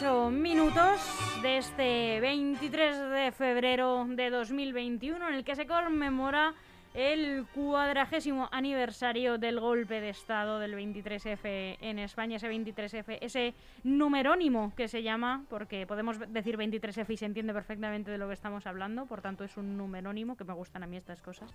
11 0.00 0.06
y 0.06 0.08
38 0.08 0.30
minutos 0.30 1.42
de 1.42 1.58
este 1.58 2.20
23 2.20 3.10
de 3.10 3.32
febrero 3.32 4.06
de 4.08 4.30
2021 4.30 5.28
en 5.28 5.34
el 5.34 5.44
que 5.44 5.54
se 5.54 5.66
conmemora 5.66 6.54
el 6.94 7.46
cuadragésimo 7.54 8.48
aniversario 8.50 9.38
del 9.38 9.60
golpe 9.60 10.00
de 10.00 10.10
Estado 10.10 10.58
del 10.58 10.74
23F 10.74 11.76
en 11.80 11.98
España, 11.98 12.36
ese 12.36 12.50
23F, 12.50 13.18
ese 13.20 13.54
numerónimo 13.84 14.72
que 14.74 14.88
se 14.88 15.02
llama, 15.02 15.44
porque 15.48 15.86
podemos 15.86 16.18
decir 16.32 16.56
23F 16.56 17.10
y 17.10 17.16
se 17.16 17.26
entiende 17.26 17.52
perfectamente 17.52 18.10
de 18.10 18.18
lo 18.18 18.28
que 18.28 18.34
estamos 18.34 18.66
hablando, 18.66 19.06
por 19.06 19.20
tanto 19.20 19.44
es 19.44 19.56
un 19.56 19.76
numerónimo, 19.76 20.36
que 20.36 20.44
me 20.44 20.54
gustan 20.54 20.82
a 20.82 20.86
mí 20.86 20.96
estas 20.96 21.20
cosas. 21.22 21.50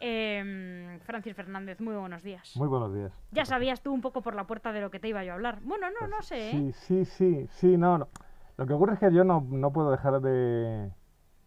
Eh, 0.00 0.98
Francis 1.04 1.36
Fernández, 1.36 1.78
muy 1.80 1.94
buenos 1.94 2.22
días. 2.22 2.56
Muy 2.56 2.68
buenos 2.68 2.94
días. 2.94 3.12
Ya 3.32 3.44
sabías 3.44 3.82
tú 3.82 3.92
un 3.92 4.00
poco 4.00 4.22
por 4.22 4.34
la 4.34 4.46
puerta 4.46 4.72
de 4.72 4.80
lo 4.80 4.90
que 4.90 4.98
te 4.98 5.08
iba 5.08 5.22
yo 5.24 5.32
a 5.32 5.34
hablar. 5.34 5.60
Bueno, 5.62 5.88
no, 6.00 6.08
no 6.08 6.22
sé. 6.22 6.50
¿eh? 6.50 6.52
Sí, 6.52 6.72
sí, 6.72 7.04
sí, 7.04 7.46
sí, 7.50 7.76
no, 7.76 7.98
no. 7.98 8.08
Lo 8.56 8.66
que 8.66 8.72
ocurre 8.72 8.94
es 8.94 8.98
que 8.98 9.12
yo 9.12 9.24
no, 9.24 9.46
no 9.50 9.72
puedo 9.72 9.90
dejar 9.90 10.20
de, 10.20 10.90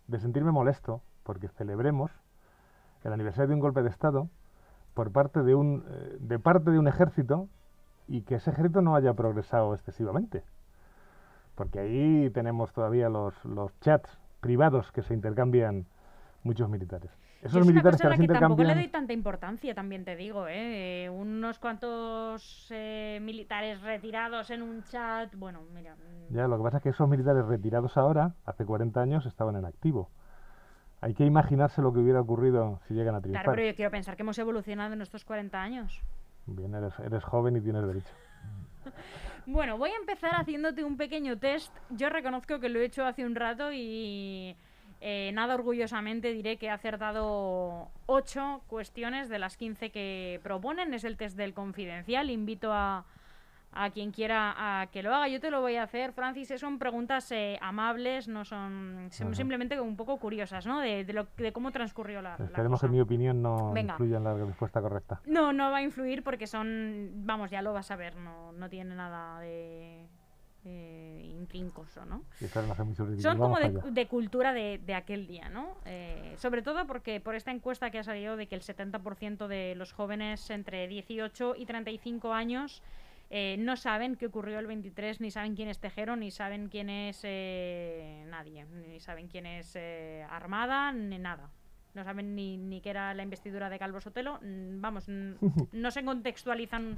de 0.08 0.20
sentirme 0.20 0.52
molesto 0.52 1.02
porque 1.24 1.48
celebremos 1.48 2.12
el 3.04 3.14
aniversario 3.14 3.50
de 3.50 3.54
un 3.56 3.60
golpe 3.60 3.82
de 3.82 3.90
Estado 3.90 4.30
por 4.94 5.12
parte 5.12 5.42
de 5.42 5.56
un, 5.56 5.84
eh, 5.90 6.18
de 6.20 6.38
parte 6.38 6.70
de 6.70 6.78
un 6.78 6.88
ejército 6.88 7.50
y 8.08 8.22
que 8.22 8.36
ese 8.36 8.52
ejército 8.52 8.82
no 8.82 8.96
haya 8.96 9.14
progresado 9.14 9.74
excesivamente. 9.74 10.44
Porque 11.56 11.80
ahí 11.80 12.30
tenemos 12.30 12.72
todavía 12.72 13.10
los, 13.10 13.34
los 13.46 13.78
chats 13.80 14.20
privados 14.42 14.92
que 14.92 15.02
se 15.02 15.14
intercambian 15.14 15.88
muchos 16.44 16.70
militares. 16.70 17.12
Esos 17.44 17.62
es 17.62 17.68
militares 17.68 18.00
una 18.00 18.10
cosa 18.12 18.22
que, 18.22 18.28
que 18.28 18.40
tampoco 18.40 18.64
le 18.64 18.76
doy 18.76 18.88
tanta 18.88 19.12
importancia, 19.12 19.76
también 19.76 20.06
te 20.06 20.16
digo, 20.16 20.46
¿eh? 20.48 21.10
Unos 21.10 21.60
cuantos 21.60 22.68
eh, 22.72 23.20
militares 23.22 23.82
retirados 23.82 24.50
en 24.50 24.62
un 24.62 24.84
chat, 24.86 25.36
bueno, 25.36 25.62
mira... 25.74 25.96
Mm. 25.96 26.34
Ya, 26.34 26.48
lo 26.48 26.58
que 26.58 26.64
pasa 26.64 26.78
es 26.78 26.84
que 26.84 26.90
esos 26.90 27.10
militares 27.10 27.46
retirados 27.46 27.98
ahora, 27.98 28.36
hace 28.46 28.66
40 28.66 29.02
años, 29.02 29.26
estaban 29.26 29.58
en 29.58 29.66
activo. 29.66 30.10
Hay 31.02 31.14
que 31.14 31.26
imaginarse 31.26 31.82
lo 31.82 31.92
que 31.92 32.00
hubiera 32.00 32.22
ocurrido 32.22 32.80
si 32.88 32.94
llegan 32.94 33.16
a 33.16 33.20
triunfar. 33.20 33.44
Claro, 33.44 33.56
pero 33.58 33.68
yo 33.70 33.76
quiero 33.76 33.92
pensar 33.92 34.16
que 34.16 34.24
hemos 34.24 34.40
evolucionado 34.40 34.94
en 34.94 35.02
estos 35.02 35.26
40 35.26 35.62
años. 35.62 36.02
Bien, 36.46 36.74
eres, 36.74 36.98
eres 37.00 37.24
joven 37.26 37.58
y 37.58 37.62
tienes 37.62 37.86
derecho. 37.86 38.14
bueno, 39.46 39.78
voy 39.78 39.90
a 39.90 39.98
empezar 39.98 40.32
haciéndote 40.36 40.86
un 40.86 40.96
pequeño 40.96 41.38
test. 41.38 41.76
Yo 41.90 42.08
reconozco 42.08 42.60
que 42.60 42.70
lo 42.70 42.80
he 42.80 42.86
hecho 42.86 43.06
hace 43.06 43.26
un 43.26 43.36
rato 43.36 43.74
y 43.74 44.56
eh, 45.06 45.32
nada 45.34 45.56
orgullosamente 45.56 46.32
diré 46.32 46.56
que 46.56 46.68
he 46.68 46.70
acertado 46.70 47.90
8 48.06 48.62
cuestiones 48.68 49.28
de 49.28 49.38
las 49.38 49.58
15 49.58 49.92
que 49.92 50.40
proponen. 50.44 50.94
Es 50.94 51.04
el 51.04 51.18
test 51.18 51.36
del 51.36 51.54
confidencial. 51.54 52.30
Invito 52.30 52.72
a, 52.72 53.04
a 53.74 53.90
quien 53.90 54.12
quiera 54.12 54.54
a 54.56 54.88
que 54.88 55.04
lo 55.04 55.14
haga. 55.14 55.28
Yo 55.28 55.42
te 55.42 55.52
lo 55.52 55.60
voy 55.60 55.76
a 55.76 55.84
hacer, 55.84 56.14
Francis. 56.14 56.54
Son 56.58 56.80
preguntas 56.80 57.30
eh, 57.34 57.60
amables, 57.62 58.30
no 58.30 58.46
son 58.46 59.10
simplemente 59.34 59.78
un 59.78 59.98
poco 59.98 60.18
curiosas, 60.20 60.66
¿no? 60.66 60.80
De, 60.80 61.04
lo, 61.12 61.28
de 61.36 61.52
cómo 61.52 61.72
transcurrió 61.72 62.22
la. 62.22 62.36
Esperemos 62.36 62.80
que 62.80 62.88
mi 62.88 63.02
opinión 63.02 63.42
no 63.42 63.74
influya 63.78 64.18
en 64.18 64.24
la 64.24 64.36
respuesta 64.36 64.82
correcta. 64.82 65.20
No, 65.26 65.52
no 65.52 65.70
va 65.70 65.80
a 65.80 65.82
influir 65.82 66.24
porque 66.24 66.48
son, 66.48 67.12
vamos, 67.26 67.52
ya 67.52 67.62
lo 67.62 67.74
vas 67.74 67.92
a 67.92 67.98
ver, 67.98 68.16
no, 68.16 68.54
no 68.54 68.70
tiene 68.70 68.96
nada 68.96 69.38
de 69.42 70.08
eh, 70.66 71.22
intrincoso, 71.26 72.06
¿no? 72.06 72.24
Son 73.22 73.38
como 73.38 73.58
de, 73.60 74.08
cultura 74.08 74.54
de, 74.54 74.80
de, 74.84 74.96
aquel 74.96 75.28
día, 75.28 75.50
¿no? 75.50 75.78
Eh, 75.86 76.36
sobre 76.38 76.62
todo 76.62 76.88
porque 76.88 77.20
por 77.20 77.36
esta 77.36 77.52
encuesta 77.52 77.92
que 77.92 78.00
ha 78.00 78.04
salido 78.04 78.38
de 78.38 78.48
que 78.48 78.56
el 78.56 78.62
70% 78.62 79.48
de 79.48 79.76
los 79.76 79.92
jóvenes 79.92 80.50
entre 80.50 80.88
18 80.88 81.56
y 81.58 81.66
35 81.66 82.34
años 82.34 82.82
eh, 83.30 83.58
no 83.60 83.76
saben 83.76 84.16
qué 84.16 84.28
ocurrió 84.28 84.60
el 84.60 84.68
23, 84.68 85.20
ni 85.20 85.32
saben 85.32 85.56
quién 85.56 85.68
es 85.68 85.80
Tejero, 85.80 86.16
ni 86.16 86.32
saben 86.32 86.70
quién 86.70 86.90
es 86.90 87.22
eh, 87.24 88.26
nadie, 88.30 88.66
ni 88.66 89.00
saben 89.00 89.28
quién 89.28 89.46
es 89.46 89.78
Armada, 90.30 90.92
ni 90.94 91.18
nada. 91.20 91.50
No 91.94 92.04
saben 92.04 92.36
ni, 92.36 92.58
ni 92.58 92.82
qué 92.82 92.90
era 92.90 93.14
la 93.14 93.22
investidura 93.22 93.70
de 93.70 93.78
Calvo 93.80 94.00
Sotelo. 94.00 94.40
Vamos, 94.42 95.06
no 95.72 95.92
se 95.92 96.06
contextualizan 96.06 96.96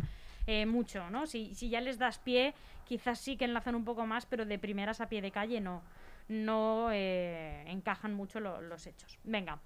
mucho, 0.68 1.10
¿no? 1.10 1.26
Si, 1.26 1.56
si 1.56 1.70
ya 1.70 1.82
les 1.82 1.98
das 1.98 2.20
pie, 2.20 2.54
quizás 2.86 3.20
sí 3.20 3.38
que 3.38 3.46
enlazan 3.46 3.76
un 3.76 3.86
poco 3.86 4.06
más, 4.06 4.26
pero 4.26 4.46
de 4.46 4.60
primeras 4.60 5.02
a 5.02 5.10
pie 5.10 5.22
de 5.22 5.32
calle 5.32 5.60
no, 5.60 5.82
no 6.28 6.92
encajan 6.92 8.14
mucho 8.14 8.40
los 8.40 8.88
hechos. 8.88 9.18
Venga, 9.24 9.60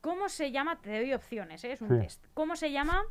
¿cómo 0.00 0.28
se 0.28 0.50
llama? 0.50 0.80
Te 0.80 0.98
doy 0.98 1.12
opciones, 1.12 1.62
es 1.64 1.80
un 1.82 2.00
test. 2.00 2.24
¿Cómo 2.34 2.56
se 2.56 2.72
llama 2.72 3.04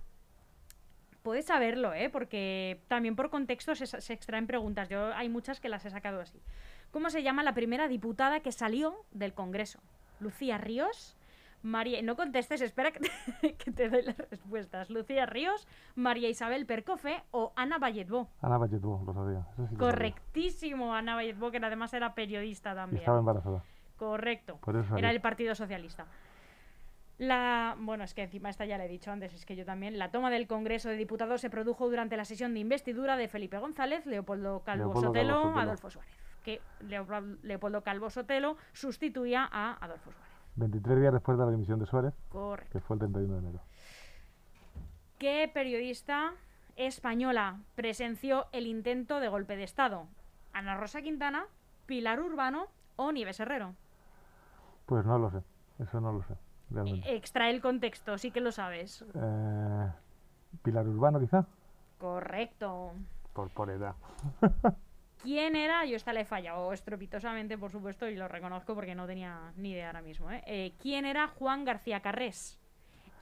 puedes 1.24 1.46
saberlo, 1.46 1.94
¿eh? 1.94 2.10
porque 2.10 2.82
también 2.88 3.16
por 3.16 3.30
contexto 3.30 3.74
se, 3.76 3.88
se, 3.88 4.14
extraen 4.14 4.46
preguntas. 4.46 4.90
Yo 4.90 5.14
hay 5.16 5.30
muchas 5.30 5.60
que 5.60 5.70
las 5.70 5.86
he 5.86 5.90
sacado 5.90 6.22
así. 6.22 6.40
¿Cómo 6.92 7.10
se 7.10 7.24
llama 7.24 7.44
la 7.44 7.54
primera 7.54 7.88
diputada 7.88 8.42
que 8.42 8.52
salió 8.52 9.06
del 9.12 9.34
Congreso? 9.34 9.80
Lucía 10.20 10.58
Ríos, 10.58 11.18
María... 11.64 12.02
No 12.02 12.16
contestes, 12.16 12.62
espera 12.62 12.92
que 12.92 13.00
te, 13.00 13.56
que 13.58 13.72
te 13.72 13.90
doy 13.90 14.04
las 14.04 14.18
respuestas. 14.18 14.90
Lucía 14.90 15.26
Ríos, 15.26 15.68
María 15.96 16.30
Isabel 16.30 16.66
Percofe 16.66 17.24
o 17.32 17.54
Ana 17.56 17.80
Valletbó. 17.80 18.30
Ana 18.42 18.58
Valletbó, 18.58 19.02
lo 19.06 19.14
sabía. 19.14 19.48
Correctísimo, 19.78 20.94
Ana 20.94 21.16
Valletbó, 21.16 21.50
que 21.50 21.58
además 21.58 21.94
era 21.94 22.14
periodista 22.14 22.76
también. 22.76 23.02
estaba 23.02 23.20
embarazada. 23.20 23.64
Correcto. 23.98 24.60
Era 24.98 25.12
el 25.12 25.22
Partido 25.22 25.56
Socialista. 25.56 26.06
La, 27.20 27.76
bueno, 27.80 28.04
es 28.04 28.14
que 28.14 28.24
encima 28.24 28.50
esta 28.50 28.66
ya 28.66 28.78
la 28.78 28.86
he 28.86 28.88
dicho 28.88 29.12
antes, 29.12 29.34
es 29.34 29.46
que 29.46 29.56
yo 29.56 29.66
también. 29.66 29.98
La 29.98 30.12
toma 30.12 30.30
del 30.30 30.48
Congreso 30.48 30.90
de 30.90 30.98
Diputados 30.98 31.42
se 31.42 31.50
produjo 31.50 31.88
durante 31.90 32.18
la 32.18 32.26
sesión 32.26 32.54
de 32.54 32.60
investidura 32.60 33.16
de 33.16 33.28
Felipe 33.28 33.58
González, 33.60 34.06
Leopoldo 34.06 34.64
Calvo, 34.66 35.00
Sotelo, 35.00 35.58
Adolfo 35.58 35.90
Suárez. 35.90 36.18
Que 36.44 36.60
Leopoldo 36.82 37.84
Calvo 37.84 38.10
Sotelo 38.10 38.58
sustituía 38.74 39.48
a 39.50 39.78
Adolfo 39.80 40.12
Suárez. 40.12 40.33
23 40.56 41.00
días 41.00 41.14
después 41.14 41.38
de 41.38 41.46
la 41.46 41.52
dimisión 41.52 41.80
de 41.80 41.86
Suárez. 41.86 42.14
Que 42.72 42.80
fue 42.80 42.96
el 42.96 43.00
31 43.00 43.34
de 43.34 43.40
enero. 43.40 43.60
¿Qué 45.18 45.50
periodista 45.54 46.34
española 46.76 47.60
presenció 47.76 48.48
el 48.52 48.68
intento 48.68 49.20
de 49.20 49.30
golpe 49.30 49.56
de 49.56 49.64
Estado? 49.64 50.08
¿Ana 50.54 50.76
Rosa 50.76 51.02
Quintana, 51.02 51.46
Pilar 51.86 52.20
Urbano 52.20 52.68
o 52.96 53.12
Nieves 53.12 53.40
Herrero? 53.40 53.74
Pues 54.86 55.06
no 55.06 55.18
lo 55.18 55.32
sé, 55.32 55.42
eso 55.80 56.02
no 56.02 56.12
lo 56.12 56.24
sé. 56.24 56.36
Extrae 57.06 57.52
el 57.52 57.62
contexto, 57.62 58.18
sí 58.18 58.32
que 58.32 58.42
lo 58.42 58.52
sabes. 58.52 59.04
Eh, 59.14 59.92
Pilar 60.64 60.88
Urbano, 60.88 61.20
quizá. 61.20 61.46
Correcto. 62.00 62.92
Por, 63.34 63.50
por 63.50 63.70
edad. 63.70 63.96
¿Quién 65.24 65.56
era? 65.56 65.86
Yo 65.86 65.96
esta 65.96 66.12
le 66.12 66.22
he 66.22 66.26
fallado 66.26 66.74
estropitosamente, 66.74 67.58
por 67.58 67.72
supuesto, 67.72 68.10
y 68.10 68.16
lo 68.16 68.28
reconozco 68.28 68.76
porque 68.76 68.94
no 68.94 69.08
tenía 69.08 69.54
ni 69.56 69.72
idea 69.72 69.88
ahora 69.88 70.02
mismo. 70.02 70.30
¿eh? 70.30 70.44
Eh, 70.46 70.74
quién 70.80 71.06
era 71.06 71.28
Juan 71.28 71.64
García 71.64 72.02
Carrés? 72.02 72.60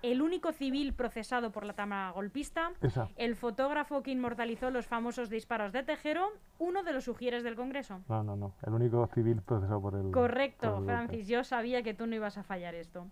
el 0.01 0.21
único 0.21 0.51
civil 0.51 0.93
procesado 0.93 1.51
por 1.51 1.65
la 1.65 1.73
tama 1.73 2.11
golpista, 2.11 2.71
el 3.17 3.35
fotógrafo 3.35 4.01
que 4.01 4.11
inmortalizó 4.11 4.71
los 4.71 4.87
famosos 4.87 5.29
disparos 5.29 5.71
de 5.71 5.83
Tejero, 5.83 6.31
uno 6.57 6.83
de 6.83 6.93
los 6.93 7.03
sugieres 7.03 7.43
del 7.43 7.55
Congreso. 7.55 8.01
No, 8.09 8.23
no, 8.23 8.35
no, 8.35 8.55
el 8.65 8.73
único 8.73 9.05
civil 9.13 9.41
procesado 9.41 9.81
por 9.81 9.95
el... 9.95 10.11
Correcto, 10.11 10.81
Francis, 10.83 11.27
yo 11.27 11.43
sabía 11.43 11.83
que 11.83 11.93
tú 11.93 12.07
no 12.07 12.15
ibas 12.15 12.37
a 12.37 12.43
fallar 12.43 12.73
esto. 12.73 13.07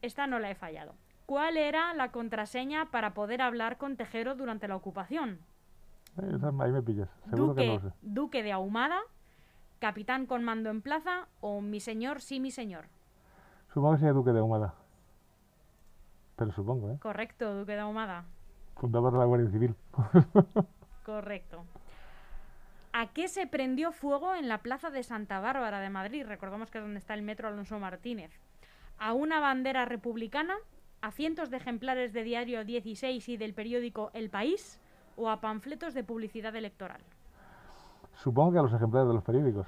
Esta 0.00 0.26
no 0.26 0.38
la 0.38 0.50
he 0.50 0.54
fallado. 0.54 0.94
¿Cuál 1.26 1.56
era 1.56 1.92
la 1.94 2.12
contraseña 2.12 2.90
para 2.90 3.12
poder 3.12 3.42
hablar 3.42 3.78
con 3.78 3.96
Tejero 3.96 4.36
durante 4.36 4.68
la 4.68 4.76
ocupación? 4.76 5.40
Eh, 6.18 6.38
ahí 6.60 6.72
me 6.72 6.82
pillas, 6.82 7.08
seguro 7.28 7.48
Duque, 7.48 7.60
que 7.62 7.66
no 7.68 7.80
sé. 7.80 7.92
Duque 8.02 8.42
de 8.42 8.52
Ahumada, 8.52 9.00
capitán 9.78 10.26
con 10.26 10.44
mando 10.44 10.70
en 10.70 10.80
plaza 10.82 11.28
o 11.40 11.60
mi 11.60 11.80
señor, 11.80 12.20
sí 12.20 12.40
mi 12.40 12.50
señor. 12.50 12.86
Supongo 13.72 13.94
que 13.94 14.00
sea 14.00 14.12
Duque 14.12 14.32
de 14.32 14.38
Ahumada. 14.38 14.74
Pero 16.36 16.52
supongo, 16.52 16.90
¿eh? 16.90 16.98
Correcto, 17.00 17.54
Duque 17.54 17.72
de 17.72 17.80
Ahumada. 17.80 18.24
Fundador 18.76 19.12
de 19.12 19.18
la 19.18 19.24
Guardia 19.24 19.50
Civil. 19.50 19.74
Correcto. 21.04 21.64
¿A 22.92 23.08
qué 23.08 23.28
se 23.28 23.46
prendió 23.46 23.92
fuego 23.92 24.34
en 24.34 24.48
la 24.48 24.62
plaza 24.62 24.90
de 24.90 25.02
Santa 25.02 25.38
Bárbara 25.40 25.80
de 25.80 25.90
Madrid? 25.90 26.24
Recordamos 26.26 26.70
que 26.70 26.78
es 26.78 26.84
donde 26.84 26.98
está 26.98 27.14
el 27.14 27.22
metro 27.22 27.48
Alonso 27.48 27.78
Martínez. 27.78 28.40
¿A 28.98 29.12
una 29.12 29.38
bandera 29.38 29.84
republicana? 29.84 30.54
¿A 31.02 31.10
cientos 31.10 31.50
de 31.50 31.58
ejemplares 31.58 32.14
de 32.14 32.22
Diario 32.22 32.64
16 32.64 33.28
y 33.28 33.36
del 33.36 33.52
periódico 33.52 34.10
El 34.14 34.30
País? 34.30 34.80
¿O 35.16 35.28
a 35.28 35.40
panfletos 35.40 35.94
de 35.94 36.04
publicidad 36.04 36.54
electoral? 36.54 37.00
Supongo 38.14 38.52
que 38.52 38.58
a 38.58 38.62
los 38.62 38.72
ejemplares 38.72 39.08
de 39.08 39.14
los 39.14 39.24
periódicos. 39.24 39.66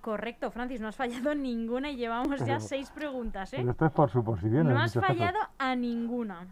Correcto, 0.00 0.50
Francis, 0.50 0.80
no 0.80 0.88
has 0.88 0.96
fallado 0.96 1.34
ninguna 1.34 1.90
y 1.90 1.96
llevamos 1.96 2.44
ya 2.44 2.60
seis 2.60 2.90
preguntas, 2.90 3.52
¿eh? 3.54 3.58
Pero 3.58 3.70
esto 3.70 3.86
es 3.86 3.92
por 3.92 4.10
suposición. 4.10 4.68
No 4.68 4.78
has 4.78 4.94
fallado 4.94 5.38
a 5.58 5.74
ninguna. 5.74 6.46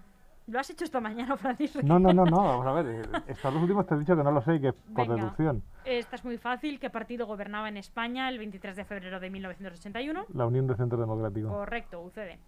¿Lo 0.46 0.58
has 0.58 0.70
hecho 0.70 0.84
esta 0.84 1.00
mañana, 1.00 1.36
Francis? 1.36 1.82
No, 1.84 1.98
no, 1.98 2.12
no, 2.12 2.24
no. 2.24 2.36
Vamos 2.42 2.66
a 2.66 2.72
ver. 2.72 3.08
Estos 3.26 3.52
dos 3.52 3.62
últimos 3.62 3.86
te 3.86 3.94
he 3.94 3.98
dicho 3.98 4.16
que 4.16 4.24
no 4.24 4.32
lo 4.32 4.42
sé 4.42 4.56
y 4.56 4.60
que 4.60 4.72
por 4.72 5.06
deducción. 5.06 5.62
Esta 5.84 6.16
es 6.16 6.24
muy 6.24 6.38
fácil. 6.38 6.80
¿Qué 6.80 6.90
partido 6.90 7.26
gobernaba 7.26 7.68
en 7.68 7.76
España 7.76 8.28
el 8.28 8.38
23 8.38 8.74
de 8.76 8.84
febrero 8.84 9.20
de 9.20 9.30
1981? 9.30 10.26
La 10.34 10.46
Unión 10.46 10.66
de 10.66 10.74
Centro 10.74 10.98
Democrático. 10.98 11.48
Correcto, 11.48 12.00
UCD. 12.02 12.38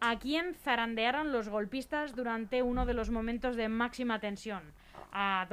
¿A 0.00 0.18
quién 0.18 0.54
zarandearon 0.54 1.32
los 1.32 1.48
golpistas 1.48 2.14
durante 2.14 2.62
uno 2.62 2.86
de 2.86 2.94
los 2.94 3.10
momentos 3.10 3.56
de 3.56 3.68
máxima 3.68 4.20
tensión? 4.20 4.62
A, 5.12 5.48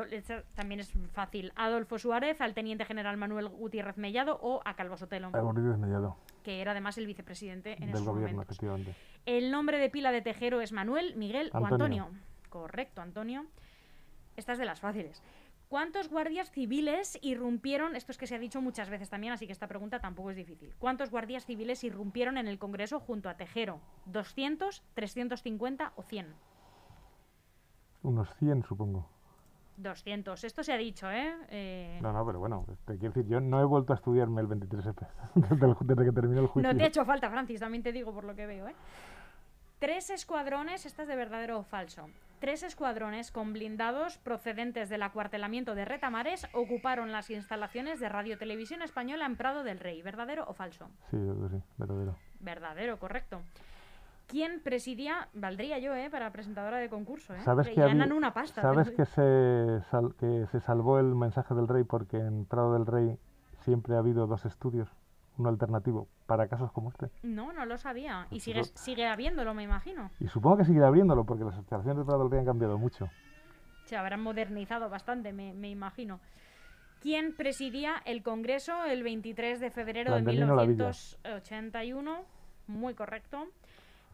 también 0.56 0.80
es 0.80 0.92
fácil. 1.14 1.54
Adolfo 1.56 2.00
Suárez, 2.00 2.42
al 2.42 2.54
teniente 2.54 2.84
general 2.86 3.18
Manuel 3.18 3.48
Gutiérrez 3.48 3.98
Mellado 3.98 4.40
o 4.42 4.62
a 4.66 4.76
Calvo 4.76 4.98
Sotelo. 4.98 5.30
Gutiérrez 5.32 5.78
Mellado. 5.78 6.18
Que 6.44 6.62
era 6.62 6.72
además 6.72 6.98
el 6.98 7.06
vicepresidente 7.06 7.82
en 7.82 7.92
Del 7.92 8.04
gobierno, 8.04 8.42
efectivamente. 8.42 8.96
El 9.26 9.52
nombre 9.52 9.78
de 9.78 9.90
pila 9.90 10.12
de 10.12 10.22
Tejero 10.22 10.62
es 10.62 10.72
Manuel, 10.72 11.16
Miguel 11.16 11.52
o 11.54 11.66
Antonio. 11.66 12.10
Correcto, 12.50 13.02
Antonio. 13.02 13.46
Esta 14.36 14.54
es 14.54 14.60
de 14.60 14.66
las 14.66 14.80
fáciles. 14.80 15.22
¿Cuántos 15.72 16.10
guardias 16.10 16.52
civiles 16.52 17.18
irrumpieron? 17.22 17.96
Esto 17.96 18.12
es 18.12 18.18
que 18.18 18.28
se 18.28 18.36
ha 18.36 18.40
dicho 18.40 18.62
muchas 18.62 18.90
veces 18.90 19.10
también, 19.10 19.32
así 19.32 19.46
que 19.46 19.54
esta 19.54 19.68
pregunta 19.68 20.00
tampoco 20.00 20.30
es 20.30 20.36
difícil. 20.36 20.76
¿Cuántos 20.78 21.10
guardias 21.10 21.46
civiles 21.46 21.82
irrumpieron 21.86 22.38
en 22.38 22.50
el 22.50 22.60
Congreso 22.60 23.00
junto 23.00 23.30
a 23.30 23.38
Tejero? 23.38 23.80
¿200, 24.12 24.82
350 24.96 25.94
o 25.96 26.04
100? 26.04 26.28
Unos 28.04 28.36
100, 28.36 28.64
supongo. 28.64 29.08
200. 29.78 30.44
Esto 30.44 30.62
se 30.62 30.74
ha 30.74 30.78
dicho, 30.78 31.10
¿eh? 31.10 31.38
¿eh? 31.48 32.00
No, 32.02 32.12
no, 32.12 32.26
pero 32.26 32.40
bueno, 32.40 32.66
te 32.84 32.98
quiero 32.98 33.14
decir, 33.14 33.32
yo 33.32 33.40
no 33.40 33.62
he 33.62 33.66
vuelto 33.66 33.94
a 33.94 33.96
estudiarme 33.96 34.42
el 34.42 34.50
23F 34.50 35.08
desde, 35.88 36.04
que 36.04 36.12
terminó 36.12 36.42
el 36.42 36.48
juicio. 36.48 36.70
No 36.70 36.78
te 36.78 36.84
ha 36.84 36.88
hecho 36.88 37.06
falta, 37.06 37.30
Francis, 37.30 37.62
también 37.62 37.82
te 37.82 37.94
digo 37.94 38.14
por 38.14 38.26
lo 38.26 38.36
que 38.36 38.46
veo, 38.46 38.68
¿eh? 38.68 38.76
Tres 39.80 40.10
escuadrones, 40.10 40.86
esta 40.86 41.04
es 41.04 41.08
de 41.08 41.16
verdadero 41.16 41.60
o 41.60 41.64
falso. 41.64 42.10
Tres 42.42 42.64
escuadrones 42.64 43.32
con 43.32 43.54
blindados 43.54 44.18
procedentes 44.18 44.90
del 44.90 45.04
acuartelamiento 45.04 45.76
de 45.76 45.86
Retamares 45.86 46.48
ocuparon 46.54 47.12
las 47.12 47.30
instalaciones 47.30 48.00
de 48.00 48.10
Radio 48.10 48.40
Televisión 48.40 48.82
Española 48.82 49.28
en 49.28 49.36
Prado 49.36 49.62
del 49.62 49.78
Rey. 49.78 50.02
¿Verdadero 50.02 50.46
o 50.48 50.54
falso? 50.54 50.88
Sí, 51.12 51.18
sí, 51.52 51.62
verdadero. 51.78 52.16
Verdadero, 52.40 52.98
correcto. 52.98 53.42
¿Quién 54.26 54.60
presidía? 54.60 55.28
Valdría 55.36 55.78
yo, 55.78 55.94
¿eh? 55.94 56.10
Para 56.10 56.32
presentadora 56.32 56.78
de 56.78 56.90
concurso, 56.90 57.36
¿eh? 57.36 57.42
¿Sabes 57.42 57.70
que 57.70 57.76
ganan 57.76 58.12
una 58.12 58.34
pasta. 58.34 58.64
¿Sabes 58.64 58.90
que 58.90 59.06
se, 59.06 59.84
que 60.18 60.48
se 60.48 60.62
salvó 60.62 60.98
el 60.98 61.14
mensaje 61.14 61.54
del 61.54 61.68
rey 61.68 61.84
porque 61.84 62.18
en 62.18 62.46
Prado 62.46 62.74
del 62.74 62.88
Rey 62.88 63.20
siempre 63.60 63.94
ha 63.94 64.00
habido 64.00 64.26
dos 64.26 64.46
estudios? 64.46 64.90
Uno 65.42 65.50
alternativo 65.50 66.08
para 66.26 66.48
casos 66.48 66.72
como 66.72 66.90
este. 66.90 67.10
No, 67.24 67.52
no 67.52 67.66
lo 67.66 67.78
sabía. 67.78 68.28
Y 68.32 68.40
sigue, 68.40 68.64
sigue 68.64 69.08
habiéndolo, 69.08 69.54
me 69.54 69.64
imagino. 69.64 70.10
Y 70.20 70.28
supongo 70.28 70.58
que 70.58 70.66
sigue 70.66 70.84
habiéndolo 70.84 71.26
porque 71.26 71.44
las 71.44 71.58
instalaciones 71.58 72.08
de 72.08 72.14
Rey 72.30 72.40
han 72.40 72.46
cambiado 72.46 72.78
mucho. 72.78 73.10
Se 73.86 73.98
habrán 73.98 74.22
modernizado 74.22 74.90
bastante, 74.90 75.34
me, 75.34 75.70
imagino. 75.70 76.20
¿Quién 77.02 77.36
presidía 77.36 78.02
el 78.06 78.24
Congreso 78.24 78.86
el 78.86 79.04
23 79.04 79.60
de 79.60 79.72
febrero 79.72 80.16
de 80.16 80.22
1981? 80.22 82.24
Muy 82.68 82.94
correcto. 82.94 83.48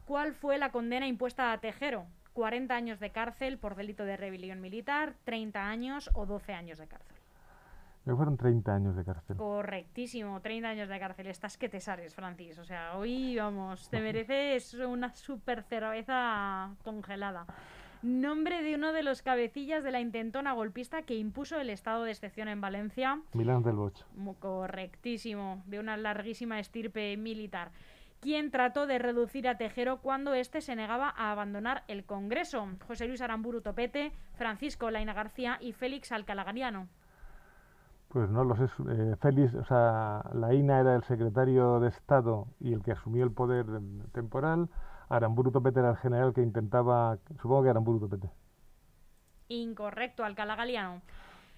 ¿Cuál 0.06 0.34
fue 0.34 0.58
la 0.58 0.72
condena 0.72 1.06
impuesta 1.06 1.52
a 1.52 1.60
Tejero? 1.60 2.06
40 2.34 2.76
años 2.76 3.00
de 3.00 3.10
cárcel 3.10 3.58
por 3.58 3.76
delito 3.76 4.06
de 4.06 4.16
rebelión 4.16 4.62
militar, 4.62 5.16
30 5.26 5.68
años 5.68 6.10
o 6.14 6.26
12 6.26 6.54
años 6.54 6.78
de 6.78 6.88
cárcel. 6.88 7.17
Fueron 8.16 8.38
30 8.38 8.74
años 8.74 8.96
de 8.96 9.04
cárcel. 9.04 9.38
Correctísimo, 9.38 10.40
30 10.42 10.70
años 10.70 10.90
de 10.90 11.00
cárcel. 11.00 11.28
Estás 11.28 11.58
que 11.58 11.70
te 11.70 11.80
sales, 11.80 12.16
Francis. 12.16 12.58
O 12.60 12.64
sea, 12.64 12.98
hoy, 12.98 13.36
vamos, 13.36 13.90
te 13.90 14.00
mereces 14.00 14.74
una 14.76 15.14
super 15.14 15.64
cerveza 15.64 16.72
congelada. 16.84 17.46
Nombre 18.04 18.62
de 18.62 18.76
uno 18.76 18.94
de 18.94 19.02
los 19.02 19.24
cabecillas 19.24 19.84
de 19.84 19.92
la 19.92 20.00
intentona 20.00 20.54
golpista 20.54 21.02
que 21.02 21.16
impuso 21.16 21.60
el 21.60 21.70
estado 21.70 22.04
de 22.04 22.12
excepción 22.12 22.48
en 22.48 22.62
Valencia. 22.62 23.20
Milán 23.34 23.64
del 23.64 23.76
Boch. 23.76 24.04
Correctísimo, 24.40 25.64
de 25.66 25.80
una 25.80 25.98
larguísima 25.98 26.60
estirpe 26.60 27.18
militar. 27.18 27.72
¿Quién 28.20 28.52
trató 28.52 28.88
de 28.88 29.00
reducir 29.00 29.48
a 29.48 29.58
Tejero 29.58 29.98
cuando 29.98 30.34
éste 30.34 30.62
se 30.62 30.76
negaba 30.76 31.14
a 31.16 31.32
abandonar 31.32 31.84
el 31.88 32.04
Congreso? 32.04 32.68
José 32.88 33.08
Luis 33.08 33.22
Aramburu 33.22 33.62
Topete, 33.62 34.12
Francisco 34.36 34.90
Laina 34.90 35.14
García 35.14 35.58
y 35.60 35.72
Félix 35.74 36.12
Alcalagariano. 36.12 36.88
Pues 38.10 38.30
no 38.30 38.44
lo 38.44 38.56
sé. 38.56 38.64
Eh, 38.90 39.16
Félix, 39.22 39.54
o 39.54 39.66
sea, 39.66 40.24
la 40.34 40.54
INA 40.54 40.80
era 40.80 40.96
el 40.96 41.04
secretario 41.04 41.80
de 41.80 41.90
Estado 41.90 42.48
y 42.60 42.74
el 42.74 42.82
que 42.82 42.94
asumió 42.94 43.24
el 43.24 43.32
poder 43.32 43.66
temporal. 44.14 44.70
Aramburu 45.10 45.52
Topete 45.52 45.80
era 45.80 45.92
el 45.92 45.98
general 45.98 46.34
que 46.34 46.42
intentaba, 46.42 47.18
supongo 47.42 47.64
que 47.64 47.70
Aramburu 47.70 48.00
Topete. 48.00 48.30
Incorrecto, 49.50 50.24
Alcalá 50.24 50.56
Galiano. 50.56 51.02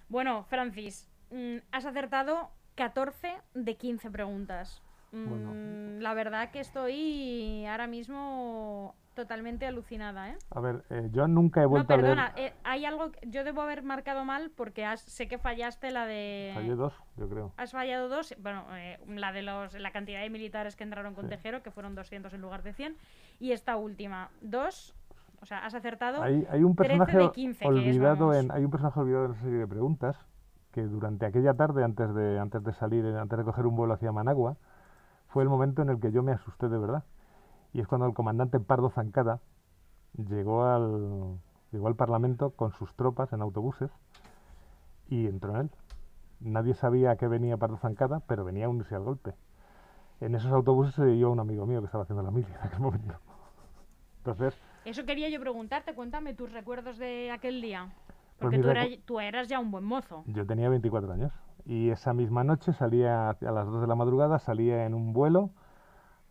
Bueno, 0.10 0.44
Francis, 0.44 1.08
mm, 1.32 1.58
has 1.72 1.86
acertado 1.86 2.50
14 2.76 3.38
de 3.54 3.76
15 3.78 4.10
preguntas. 4.12 4.82
Mm, 5.12 6.00
la 6.00 6.14
verdad 6.14 6.52
que 6.52 6.60
estoy 6.60 7.66
ahora 7.66 7.88
mismo 7.88 8.96
totalmente 9.20 9.66
alucinada, 9.66 10.30
¿eh? 10.30 10.38
A 10.52 10.62
ver, 10.62 10.84
eh, 10.90 11.10
yo 11.12 11.28
nunca 11.28 11.62
he 11.62 11.66
vuelto 11.66 11.94
a 11.94 11.98
leer... 11.98 12.16
perdona, 12.16 12.34
eh, 12.38 12.54
hay 12.64 12.86
algo... 12.86 13.12
Yo 13.24 13.44
debo 13.44 13.62
haber 13.62 13.84
marcado 13.84 14.24
mal 14.24 14.50
porque 14.56 14.86
sé 14.96 15.28
que 15.28 15.38
fallaste 15.38 15.92
la 15.92 16.06
de... 16.06 16.52
Fallé 16.54 16.76
dos, 16.76 16.94
yo 17.18 17.28
creo. 17.28 17.52
Has 17.58 17.72
fallado 17.72 18.08
dos, 18.08 18.34
bueno, 18.42 18.64
eh, 18.78 18.98
la 19.08 19.34
de 19.34 19.42
los, 19.42 19.74
la 19.74 19.92
cantidad 19.92 20.22
de 20.22 20.30
militares 20.30 20.78
que 20.78 20.86
entraron 20.86 21.16
con 21.16 21.28
Tejero, 21.28 21.62
que 21.62 21.72
fueron 21.72 21.96
200 21.96 22.34
en 22.34 22.42
lugar 22.42 22.64
de 22.64 22.74
100, 22.74 22.96
y 23.40 23.52
esta 23.52 23.76
última, 23.76 24.30
dos... 24.42 24.96
O 25.42 25.46
sea, 25.46 25.66
has 25.66 25.74
acertado 25.74 26.22
hay, 26.22 26.46
hay 26.50 26.64
un 26.64 26.76
personaje 26.76 27.18
de 27.18 27.32
15, 27.32 27.66
olvidado 27.66 28.34
en 28.34 28.52
Hay 28.52 28.66
un 28.66 28.72
personaje 28.72 29.00
olvidado 29.00 29.26
en 29.26 29.32
esa 29.32 29.42
serie 29.42 29.60
de 29.60 29.68
preguntas 29.68 30.18
que 30.74 30.82
durante 30.82 31.26
aquella 31.26 31.54
tarde, 31.54 31.84
antes 31.84 32.14
de, 32.14 32.40
antes 32.40 32.62
de 32.62 32.74
salir, 32.74 33.06
antes 33.06 33.38
de 33.38 33.46
coger 33.46 33.66
un 33.66 33.76
vuelo 33.76 33.94
hacia 33.94 34.12
Managua, 34.12 34.58
fue 35.30 35.44
el 35.44 35.50
momento 35.50 35.82
en 35.82 35.90
el 35.90 36.00
que 36.00 36.12
yo 36.12 36.24
me 36.24 36.32
asusté 36.32 36.70
de 36.70 36.78
verdad 36.78 37.04
y 37.74 37.82
es 37.82 37.88
cuando 37.88 38.08
el 38.08 38.14
comandante 38.14 38.60
Pardo 38.60 38.90
Zancada 38.90 39.40
llegó 40.18 40.66
al, 40.66 41.40
llegó 41.72 41.88
al 41.88 41.96
Parlamento 41.96 42.52
con 42.52 42.72
sus 42.72 42.94
tropas 42.96 43.32
en 43.32 43.42
autobuses 43.42 43.92
y 45.08 45.28
entró 45.28 45.52
en 45.56 45.62
él. 45.62 45.70
Nadie 46.40 46.74
sabía 46.74 47.12
a 47.12 47.16
qué 47.18 47.28
venía 47.28 47.58
Pardo 47.58 47.78
Zancada, 47.78 48.22
pero 48.22 48.44
venía 48.44 48.66
a 48.66 48.70
unirse 48.70 48.96
al 48.96 49.04
golpe. 49.04 49.36
En 50.20 50.36
esos 50.36 50.52
autobuses 50.52 50.96
se 50.96 51.06
dio 51.06 51.32
un 51.32 51.40
amigo 51.40 51.66
mío 51.66 51.80
que 51.80 51.86
estaba 51.86 52.04
haciendo 52.04 52.24
la 52.24 52.32
mili 52.32 52.48
en 52.48 52.68
aquel 52.68 52.80
momento. 52.80 53.16
Entonces... 54.18 54.60
Eso 54.86 55.06
quería 55.06 55.30
yo 55.30 55.40
preguntarte, 55.40 55.94
cuéntame 55.94 56.34
tus 56.34 56.52
recuerdos 56.52 56.98
de 56.98 57.32
aquel 57.32 57.62
día. 57.62 57.94
Pues 58.40 58.52
Porque 58.52 58.60
tú, 58.60 58.70
eras, 58.70 58.88
tú 59.06 59.20
eras 59.20 59.48
ya 59.48 59.60
un 59.60 59.70
buen 59.70 59.84
mozo. 59.84 60.24
Yo 60.28 60.46
tenía 60.48 60.70
24 60.70 61.12
años. 61.12 61.32
Y 61.70 61.92
esa 61.92 62.14
misma 62.16 62.44
noche 62.44 62.74
salía, 62.74 63.30
a 63.30 63.52
las 63.52 63.68
2 63.68 63.82
de 63.82 63.88
la 63.88 63.94
madrugada, 63.94 64.40
salía 64.40 64.88
en 64.88 64.96
un 64.96 65.14
vuelo 65.14 65.52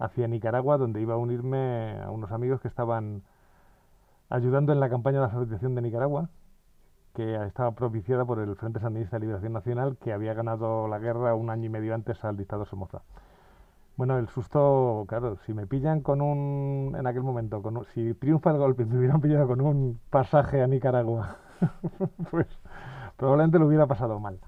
hacia 0.01 0.27
Nicaragua, 0.27 0.79
donde 0.79 1.01
iba 1.01 1.15
a 1.15 1.17
unirme 1.17 2.03
a 2.03 2.11
unos 2.11 2.33
amigos 2.33 2.61
que 2.61 2.67
estaban 2.67 3.23
ayudando 4.31 4.73
en 4.73 4.81
la 4.81 4.91
campaña 4.91 5.21
de 5.21 5.27
alfabetización 5.27 5.77
de 5.77 5.83
Nicaragua, 5.83 6.29
que 7.15 7.37
estaba 7.47 7.71
propiciada 7.71 8.25
por 8.25 8.41
el 8.41 8.57
Frente 8.57 8.81
Sandinista 8.81 9.15
de 9.15 9.21
Liberación 9.21 9.53
Nacional, 9.53 9.97
que 9.99 10.13
había 10.13 10.35
ganado 10.35 10.89
la 10.89 10.99
guerra 10.99 11.37
un 11.37 11.51
año 11.51 11.67
y 11.67 11.69
medio 11.69 11.95
antes 11.95 12.25
al 12.25 12.37
dictador 12.37 12.67
Somoza. 12.67 13.03
Bueno, 13.97 14.19
el 14.19 14.27
susto, 14.31 15.05
claro, 15.07 15.37
si 15.47 15.55
me 15.55 15.69
pillan 15.69 16.01
con 16.01 16.21
un, 16.21 16.97
en 16.99 17.07
aquel 17.07 17.23
momento, 17.23 17.63
con 17.63 17.85
si 17.95 18.13
triunfa 18.15 18.51
el 18.51 18.59
golpe, 18.59 18.85
me 18.85 18.99
hubieran 18.99 19.21
pillado 19.21 19.47
con 19.47 19.61
un 19.61 20.01
pasaje 20.11 20.63
a 20.63 20.67
Nicaragua, 20.67 21.37
pues 22.33 22.49
probablemente 23.17 23.61
lo 23.61 23.69
hubiera 23.69 23.87
pasado 23.87 24.19
mal. 24.19 24.41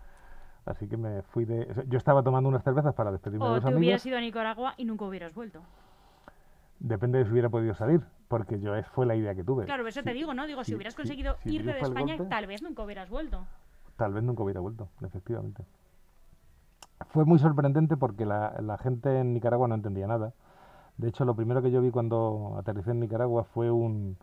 Así 0.64 0.88
que 0.88 0.96
me 0.96 1.22
fui 1.22 1.44
de... 1.44 1.84
Yo 1.88 1.98
estaba 1.98 2.22
tomando 2.22 2.48
unas 2.48 2.62
cervezas 2.62 2.94
para 2.94 3.10
despedirme 3.10 3.46
de 3.46 3.54
los 3.56 3.64
amigos. 3.64 3.76
O 3.76 3.78
hubieras 3.78 4.06
ido 4.06 4.18
a 4.18 4.20
Nicaragua 4.20 4.74
y 4.76 4.84
nunca 4.84 5.04
hubieras 5.04 5.34
vuelto. 5.34 5.62
Depende 6.78 7.18
de 7.18 7.24
si 7.24 7.32
hubiera 7.32 7.50
podido 7.50 7.74
salir, 7.74 8.00
porque 8.28 8.58
yo 8.58 8.74
es 8.74 8.86
fue 8.88 9.04
la 9.04 9.14
idea 9.14 9.34
que 9.34 9.44
tuve. 9.44 9.66
Claro, 9.66 9.86
eso 9.86 10.02
te 10.02 10.12
digo, 10.14 10.32
¿no? 10.32 10.46
Digo, 10.46 10.64
si, 10.64 10.74
hubieras 10.74 10.94
conseguido 10.94 11.36
irte 11.44 11.72
de 11.72 11.80
España, 11.80 12.16
tal 12.28 12.46
vez 12.46 12.62
nunca 12.62 12.82
hubieras 12.82 13.10
vuelto. 13.10 13.46
Tal 13.96 14.14
vez 14.14 14.22
nunca 14.22 14.42
hubiera 14.42 14.60
vuelto, 14.60 14.88
efectivamente. 15.04 15.62
Fue 17.08 17.24
muy 17.26 17.38
sorprendente 17.38 17.96
porque 17.96 18.24
la, 18.24 18.56
la 18.62 18.78
gente 18.78 19.20
en 19.20 19.34
Nicaragua 19.34 19.68
no 19.68 19.74
entendía 19.74 20.06
nada. 20.06 20.32
De 20.96 21.08
hecho, 21.08 21.24
lo 21.24 21.34
primero 21.34 21.60
que 21.62 21.70
yo 21.70 21.82
vi 21.82 21.90
cuando 21.90 22.56
aterricé 22.58 22.90
en 22.92 23.00
Nicaragua 23.00 23.44
fue 23.44 23.70
un, 23.70 24.16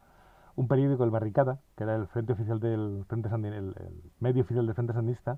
un 0.55 0.67
periódico, 0.67 1.03
El 1.03 1.11
Barricada, 1.11 1.59
que 1.75 1.83
era 1.83 1.95
el 1.95 2.07
frente 2.07 2.33
oficial 2.33 2.59
del 2.59 3.05
Frente 3.07 3.29
Sandinista, 3.29 3.59
el, 3.59 3.87
el, 3.87 4.11
medio 4.19 4.41
oficial 4.41 4.65
del 4.65 4.75
Frente 4.75 4.93
Sandinista, 4.93 5.37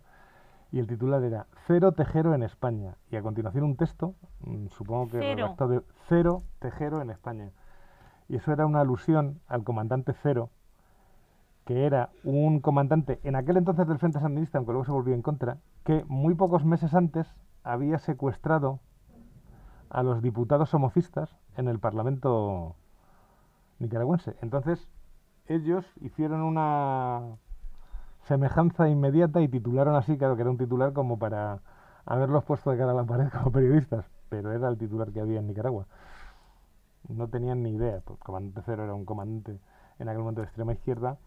y 0.71 0.79
el 0.79 0.87
titular 0.87 1.23
era 1.23 1.47
Cero 1.65 1.91
Tejero 1.93 2.33
en 2.33 2.43
España. 2.43 2.95
Y 3.09 3.15
a 3.15 3.21
continuación 3.21 3.63
un 3.63 3.75
texto, 3.75 4.15
mm, 4.41 4.67
supongo 4.67 5.09
que 5.09 5.19
cero. 5.19 5.55
de 5.67 5.81
Cero 6.07 6.43
Tejero 6.59 7.01
en 7.01 7.09
España. 7.09 7.51
Y 8.27 8.35
eso 8.35 8.51
era 8.51 8.65
una 8.65 8.81
alusión 8.81 9.41
al 9.47 9.63
comandante 9.63 10.13
Cero, 10.21 10.51
que 11.65 11.85
era 11.85 12.09
un 12.23 12.59
comandante 12.59 13.19
en 13.23 13.35
aquel 13.35 13.57
entonces 13.57 13.87
del 13.87 13.97
Frente 13.97 14.19
Sandinista, 14.19 14.59
aunque 14.59 14.71
luego 14.71 14.85
se 14.85 14.91
volvió 14.91 15.15
en 15.15 15.23
contra, 15.23 15.57
que 15.83 16.05
muy 16.07 16.35
pocos 16.35 16.63
meses 16.65 16.93
antes 16.93 17.27
había 17.63 17.97
secuestrado 17.97 18.79
a 19.89 20.03
los 20.03 20.21
diputados 20.21 20.73
homocistas 20.73 21.35
en 21.57 21.67
el 21.67 21.79
Parlamento 21.79 22.75
nicaragüense. 23.79 24.35
Entonces, 24.41 24.87
ellos 25.47 25.85
hicieron 26.01 26.41
una 26.41 27.37
semejanza 28.27 28.89
inmediata 28.89 29.41
y 29.41 29.47
titularon 29.47 29.95
así, 29.95 30.17
claro 30.17 30.35
que 30.35 30.41
era 30.41 30.51
un 30.51 30.57
titular 30.57 30.93
como 30.93 31.17
para 31.19 31.61
haberlos 32.05 32.43
puesto 32.43 32.71
de 32.71 32.77
cara 32.77 32.91
a 32.91 32.95
la 32.95 33.03
pared 33.03 33.29
como 33.31 33.51
periodistas, 33.51 34.05
pero 34.29 34.51
era 34.51 34.67
el 34.69 34.77
titular 34.77 35.11
que 35.11 35.19
había 35.19 35.39
en 35.39 35.47
Nicaragua. 35.47 35.87
no 37.07 37.27
tenían 37.27 37.63
ni 37.63 37.71
idea, 37.71 38.01
porque 38.03 38.23
comandante 38.23 38.61
cero 38.65 38.83
era 38.83 38.93
un 38.93 39.05
comandante 39.05 39.59
en 39.99 40.09
aquel 40.09 40.19
momento 40.19 40.41
de 40.41 40.47
extrema 40.47 40.73
izquierda, 40.73 41.17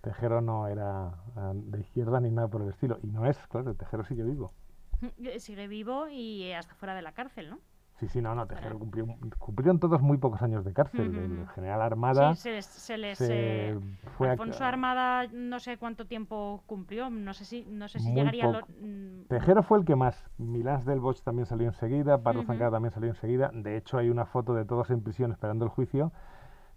Tejero 0.00 0.40
no 0.40 0.66
era 0.66 1.14
ah, 1.36 1.52
de 1.54 1.80
izquierda 1.80 2.20
ni 2.20 2.30
nada 2.30 2.48
por 2.48 2.62
el 2.62 2.70
estilo. 2.70 2.98
Y 3.02 3.08
no 3.08 3.26
es, 3.26 3.36
claro, 3.48 3.74
Tejero 3.74 4.04
sigue 4.04 4.22
vivo. 4.22 4.52
Sigue 5.38 5.66
vivo 5.68 6.08
y 6.08 6.52
hasta 6.52 6.74
fuera 6.74 6.94
de 6.94 7.02
la 7.02 7.12
cárcel, 7.12 7.50
¿no? 7.50 7.58
Sí, 8.00 8.08
sí, 8.08 8.22
no, 8.22 8.34
no, 8.34 8.46
Tejero 8.46 8.78
cumplió, 8.78 9.06
cumplieron 9.38 9.78
todos 9.78 10.00
muy 10.00 10.16
pocos 10.16 10.40
años 10.40 10.64
de 10.64 10.72
cárcel. 10.72 11.14
El 11.14 11.46
general 11.48 11.82
Armada. 11.82 12.34
Sí, 12.34 12.50
se 12.62 12.96
les. 12.96 13.18
Se 13.18 13.72
eh, 13.72 13.80
fue 14.16 14.30
Alfonso 14.30 14.64
Armada, 14.64 15.26
no 15.30 15.60
sé 15.60 15.76
cuánto 15.76 16.06
tiempo 16.06 16.62
cumplió, 16.64 17.10
no 17.10 17.34
sé 17.34 17.44
si, 17.44 17.66
no 17.66 17.88
sé 17.88 17.98
si 17.98 18.14
llegaría. 18.14 18.50
Lo, 18.50 18.60
mm. 18.60 19.26
Tejero 19.28 19.62
fue 19.62 19.78
el 19.80 19.84
que 19.84 19.96
más. 19.96 20.24
Milás 20.38 20.86
del 20.86 20.98
Bosch 20.98 21.20
también 21.22 21.44
salió 21.44 21.66
enseguida, 21.66 22.22
Pardo 22.22 22.42
Zancada 22.44 22.70
también 22.70 22.94
salió 22.94 23.10
enseguida. 23.10 23.50
De 23.52 23.76
hecho, 23.76 23.98
hay 23.98 24.08
una 24.08 24.24
foto 24.24 24.54
de 24.54 24.64
todos 24.64 24.88
en 24.88 25.02
prisión 25.02 25.30
esperando 25.30 25.66
el 25.66 25.70
juicio 25.70 26.10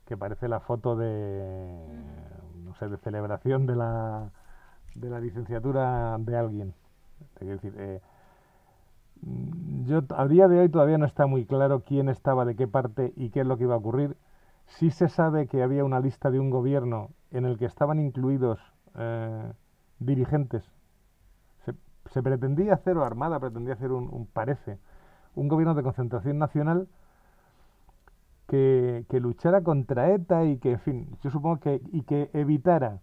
que 0.05 0.17
parece 0.17 0.49
la 0.49 0.59
foto 0.59 0.97
de. 0.97 1.87
no 2.65 2.75
sé, 2.75 2.89
de 2.89 2.97
celebración 2.97 3.65
de 3.65 3.77
la, 3.77 4.29
de 4.95 5.09
la 5.09 5.21
licenciatura 5.21 6.17
de 6.19 6.37
alguien. 6.37 6.73
Es 7.39 7.47
decir, 7.47 7.73
eh, 7.77 8.01
yo 9.85 10.01
a 10.15 10.27
día 10.27 10.47
de 10.47 10.59
hoy 10.59 10.69
todavía 10.69 10.97
no 10.97 11.05
está 11.05 11.25
muy 11.27 11.45
claro 11.45 11.81
quién 11.81 12.09
estaba 12.09 12.45
de 12.45 12.55
qué 12.55 12.67
parte 12.67 13.13
y 13.15 13.29
qué 13.29 13.41
es 13.41 13.45
lo 13.45 13.57
que 13.57 13.63
iba 13.63 13.75
a 13.75 13.77
ocurrir. 13.77 14.17
Sí 14.65 14.91
se 14.91 15.09
sabe 15.09 15.47
que 15.47 15.63
había 15.63 15.83
una 15.83 15.99
lista 15.99 16.31
de 16.31 16.39
un 16.39 16.49
gobierno 16.49 17.11
en 17.31 17.45
el 17.45 17.57
que 17.57 17.65
estaban 17.65 17.99
incluidos 17.99 18.59
eh, 18.95 19.51
dirigentes. 19.99 20.63
Se, 22.07 22.21
pretendía 22.21 22.73
hacer, 22.73 22.97
o 22.97 23.05
Armada 23.05 23.39
pretendía 23.39 23.73
hacer 23.73 23.91
un, 23.91 24.27
parece, 24.27 24.77
un 25.35 25.47
gobierno 25.47 25.73
de 25.73 25.83
concentración 25.83 26.37
nacional 26.37 26.89
que, 28.47 29.05
que, 29.09 29.21
luchara 29.21 29.63
contra 29.63 30.11
ETA 30.11 30.43
y 30.43 30.57
que, 30.57 30.73
en 30.73 30.79
fin, 30.79 31.17
yo 31.21 31.29
supongo 31.29 31.61
que, 31.61 31.81
y 31.91 32.03
que 32.03 32.29
evitara, 32.33 32.99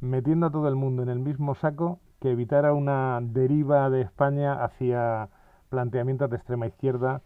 metiendo 0.00 0.46
a 0.46 0.50
todo 0.50 0.68
el 0.68 0.76
mundo 0.76 1.02
en 1.02 1.08
el 1.08 1.18
mismo 1.18 1.54
saco, 1.54 1.98
que 2.20 2.30
evitara 2.30 2.74
una 2.74 3.20
deriva 3.22 3.88
de 3.88 4.02
España 4.02 4.62
hacia 4.62 5.30
planteamientos 5.68 6.30
de 6.30 6.36
extrema 6.36 6.66
izquierda 6.66 7.22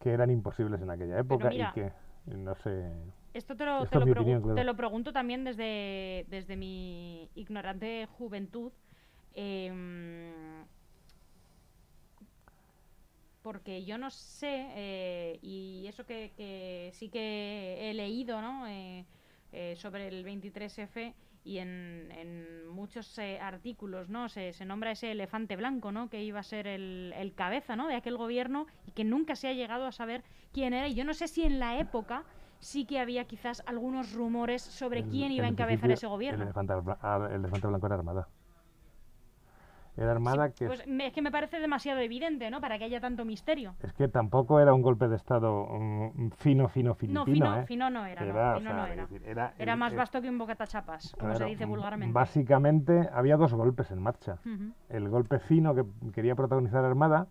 que 0.00 0.10
eran 0.10 0.30
imposibles 0.30 0.80
en 0.80 0.90
aquella 0.90 1.18
época 1.18 1.52
y 1.52 1.62
que 1.72 1.92
no 2.26 2.54
sé. 2.56 2.92
Esto 3.34 3.56
te 3.56 3.64
lo, 3.64 3.86
te 3.86 4.64
lo, 4.64 4.76
pregunto 4.76 5.12
también 5.12 5.44
desde, 5.44 6.26
desde 6.28 6.56
mi 6.56 7.30
ignorante 7.34 8.06
juventud. 8.18 8.72
Em, 9.34 10.64
porque 13.42 13.84
yo 13.84 13.96
no 13.98 14.10
sé, 14.10 14.66
eh, 14.74 15.38
y 15.42 15.86
eso 15.86 16.04
que, 16.04 16.90
sí 16.92 17.08
que 17.08 17.90
he 17.90 17.94
leído 17.94 18.42
¿no? 18.42 18.66
Eh, 18.66 19.06
eh, 19.52 19.74
sobre 19.76 20.08
el 20.08 20.24
23F, 20.24 21.14
y 21.48 21.60
en, 21.60 22.12
en 22.12 22.68
muchos 22.68 23.18
eh, 23.18 23.40
artículos 23.40 24.10
no 24.10 24.28
se, 24.28 24.52
se, 24.52 24.66
nombra 24.66 24.90
ese 24.90 25.12
elefante 25.12 25.56
blanco 25.56 25.92
no 25.92 26.10
que 26.10 26.22
iba 26.22 26.40
a 26.40 26.42
ser 26.42 26.66
el, 26.66 27.14
el, 27.16 27.32
cabeza 27.32 27.74
no 27.74 27.88
de 27.88 27.94
aquel 27.94 28.18
gobierno 28.18 28.66
y 28.86 28.90
que 28.90 29.02
nunca 29.02 29.34
se 29.34 29.48
ha 29.48 29.54
llegado 29.54 29.86
a 29.86 29.92
saber 29.92 30.24
quién 30.52 30.74
era. 30.74 30.88
Y 30.88 30.94
yo 30.94 31.04
no 31.04 31.14
sé 31.14 31.26
si 31.26 31.44
en 31.44 31.58
la 31.58 31.78
época 31.78 32.24
sí 32.60 32.84
que 32.84 33.00
había 33.00 33.24
quizás 33.24 33.62
algunos 33.64 34.12
rumores 34.12 34.60
sobre 34.60 35.04
quién 35.04 35.32
iba 35.32 35.46
a 35.46 35.48
encabezar 35.48 35.90
ese 35.90 36.06
gobierno. 36.06 36.42
el 36.42 36.48
elefante, 36.48 36.74
el 36.74 37.34
elefante 37.34 37.66
blanco 37.66 37.86
era 37.86 37.94
armada 37.94 38.28
era 39.98 40.12
armada 40.12 40.50
que... 40.50 40.66
Pues 40.66 40.84
es 40.86 41.12
que 41.12 41.22
me 41.22 41.32
parece 41.32 41.58
demasiado 41.58 41.98
evidente, 41.98 42.50
¿no? 42.50 42.60
Para 42.60 42.78
que 42.78 42.84
haya 42.84 43.00
tanto 43.00 43.24
misterio. 43.24 43.74
Es 43.82 43.92
que 43.92 44.06
tampoco 44.06 44.60
era 44.60 44.72
un 44.72 44.80
golpe 44.80 45.08
de 45.08 45.16
Estado 45.16 45.66
mm, 45.68 46.30
fino, 46.36 46.68
fino, 46.68 46.94
fino. 46.94 47.14
No, 47.14 47.24
fino, 47.24 47.56
¿eh? 47.58 47.66
fino 47.66 47.90
no 47.90 48.06
era, 48.06 48.24
era, 48.24 48.60
no, 48.60 48.86
era. 48.86 49.54
era. 49.58 49.76
más 49.76 49.94
vasto 49.94 50.22
que 50.22 50.28
un 50.28 50.38
bocatachapas, 50.38 51.16
como 51.18 51.34
se 51.34 51.46
dice 51.46 51.64
vulgarmente. 51.64 52.12
Básicamente 52.12 53.08
había 53.12 53.36
dos 53.36 53.52
golpes 53.52 53.90
en 53.90 54.00
marcha. 54.00 54.38
El 54.88 55.08
golpe 55.08 55.40
fino 55.40 55.74
que 55.74 55.84
quería 56.12 56.36
protagonizar 56.36 56.84
Armada 56.84 57.26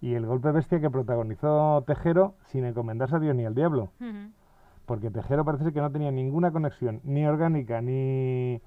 y 0.00 0.14
el 0.14 0.24
golpe 0.24 0.52
bestia 0.52 0.80
que 0.80 0.90
protagonizó 0.90 1.82
Tejero 1.84 2.36
sin 2.44 2.64
encomendarse 2.64 3.16
a 3.16 3.18
Dios 3.18 3.34
ni 3.34 3.44
al 3.44 3.56
diablo. 3.56 3.90
Porque 4.86 5.10
Tejero 5.10 5.44
parece 5.44 5.72
que 5.72 5.80
no 5.80 5.90
tenía 5.90 6.12
ninguna 6.12 6.52
conexión, 6.52 7.00
ni 7.02 7.26
orgánica, 7.26 7.80
ni 7.80 8.60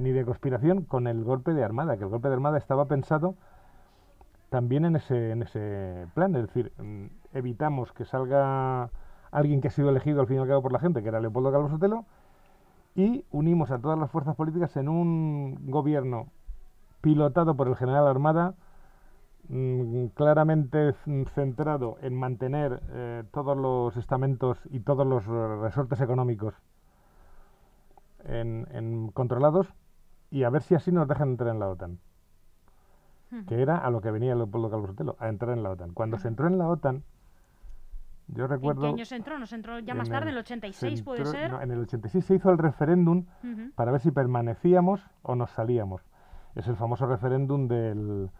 ni 0.00 0.12
de 0.12 0.24
conspiración 0.24 0.82
con 0.84 1.06
el 1.06 1.22
golpe 1.24 1.52
de 1.52 1.62
Armada, 1.62 1.96
que 1.96 2.04
el 2.04 2.10
golpe 2.10 2.28
de 2.28 2.34
Armada 2.34 2.58
estaba 2.58 2.86
pensado 2.86 3.34
también 4.48 4.84
en 4.84 4.96
ese, 4.96 5.30
en 5.30 5.42
ese 5.42 6.06
plan, 6.14 6.34
es 6.34 6.46
decir, 6.46 6.72
mm, 6.78 7.06
evitamos 7.34 7.92
que 7.92 8.04
salga 8.04 8.90
alguien 9.30 9.60
que 9.60 9.68
ha 9.68 9.70
sido 9.70 9.90
elegido 9.90 10.20
al 10.20 10.26
fin 10.26 10.38
y 10.38 10.40
al 10.40 10.48
cabo 10.48 10.62
por 10.62 10.72
la 10.72 10.80
gente, 10.80 11.02
que 11.02 11.08
era 11.08 11.20
Leopoldo 11.20 11.52
Calvo 11.52 11.68
Sotelo, 11.68 12.06
y 12.96 13.24
unimos 13.30 13.70
a 13.70 13.78
todas 13.78 13.98
las 13.98 14.10
fuerzas 14.10 14.34
políticas 14.34 14.76
en 14.76 14.88
un 14.88 15.70
gobierno 15.70 16.28
pilotado 17.02 17.54
por 17.54 17.68
el 17.68 17.76
general 17.76 18.08
Armada, 18.08 18.54
mm, 19.48 20.06
claramente 20.14 20.94
centrado 21.34 21.98
en 22.00 22.14
mantener 22.18 22.82
eh, 22.90 23.24
todos 23.32 23.56
los 23.56 23.96
estamentos 23.96 24.58
y 24.70 24.80
todos 24.80 25.06
los 25.06 25.26
resortes 25.26 26.00
económicos 26.00 26.54
en 28.24 29.10
controlados 29.14 29.66
y 30.30 30.44
a 30.44 30.50
ver 30.50 30.62
si 30.62 30.74
así 30.74 30.92
nos 30.92 31.08
dejan 31.08 31.30
entrar 31.30 31.50
en 31.50 31.60
la 31.60 31.68
OTAN. 31.68 31.98
Que 33.46 33.62
era 33.62 33.78
a 33.78 33.90
lo 33.90 34.00
que 34.00 34.10
venía 34.10 34.34
Leopoldo 34.34 34.70
Calvo 34.70 34.88
Sotelo, 34.88 35.16
a 35.20 35.28
entrar 35.28 35.56
en 35.56 35.62
la 35.62 35.70
OTAN. 35.70 35.92
Cuando 35.92 36.18
se 36.18 36.26
entró 36.26 36.48
en 36.48 36.58
la 36.58 36.68
OTAN, 36.68 37.04
yo 38.26 38.46
recuerdo... 38.48 38.86
¿En 38.86 38.94
qué 38.94 39.00
año 39.00 39.04
se 39.04 39.16
entró? 39.16 39.38
¿No 39.38 39.46
entró 39.50 39.78
ya 39.78 39.94
más 39.94 40.08
tarde, 40.08 40.30
en 40.30 40.34
el 40.34 40.38
86 40.38 41.02
puede 41.02 41.24
ser? 41.24 41.52
en 41.62 41.70
el 41.70 41.80
86 41.80 42.24
se 42.24 42.34
hizo 42.34 42.50
el 42.50 42.58
referéndum 42.58 43.26
para 43.76 43.92
ver 43.92 44.00
si 44.00 44.10
permanecíamos 44.10 45.06
o 45.22 45.36
nos 45.36 45.50
salíamos. 45.50 46.02
Es 46.56 46.66
el 46.66 46.74
famoso 46.74 47.06
referéndum 47.06 47.68
del, 47.68 48.30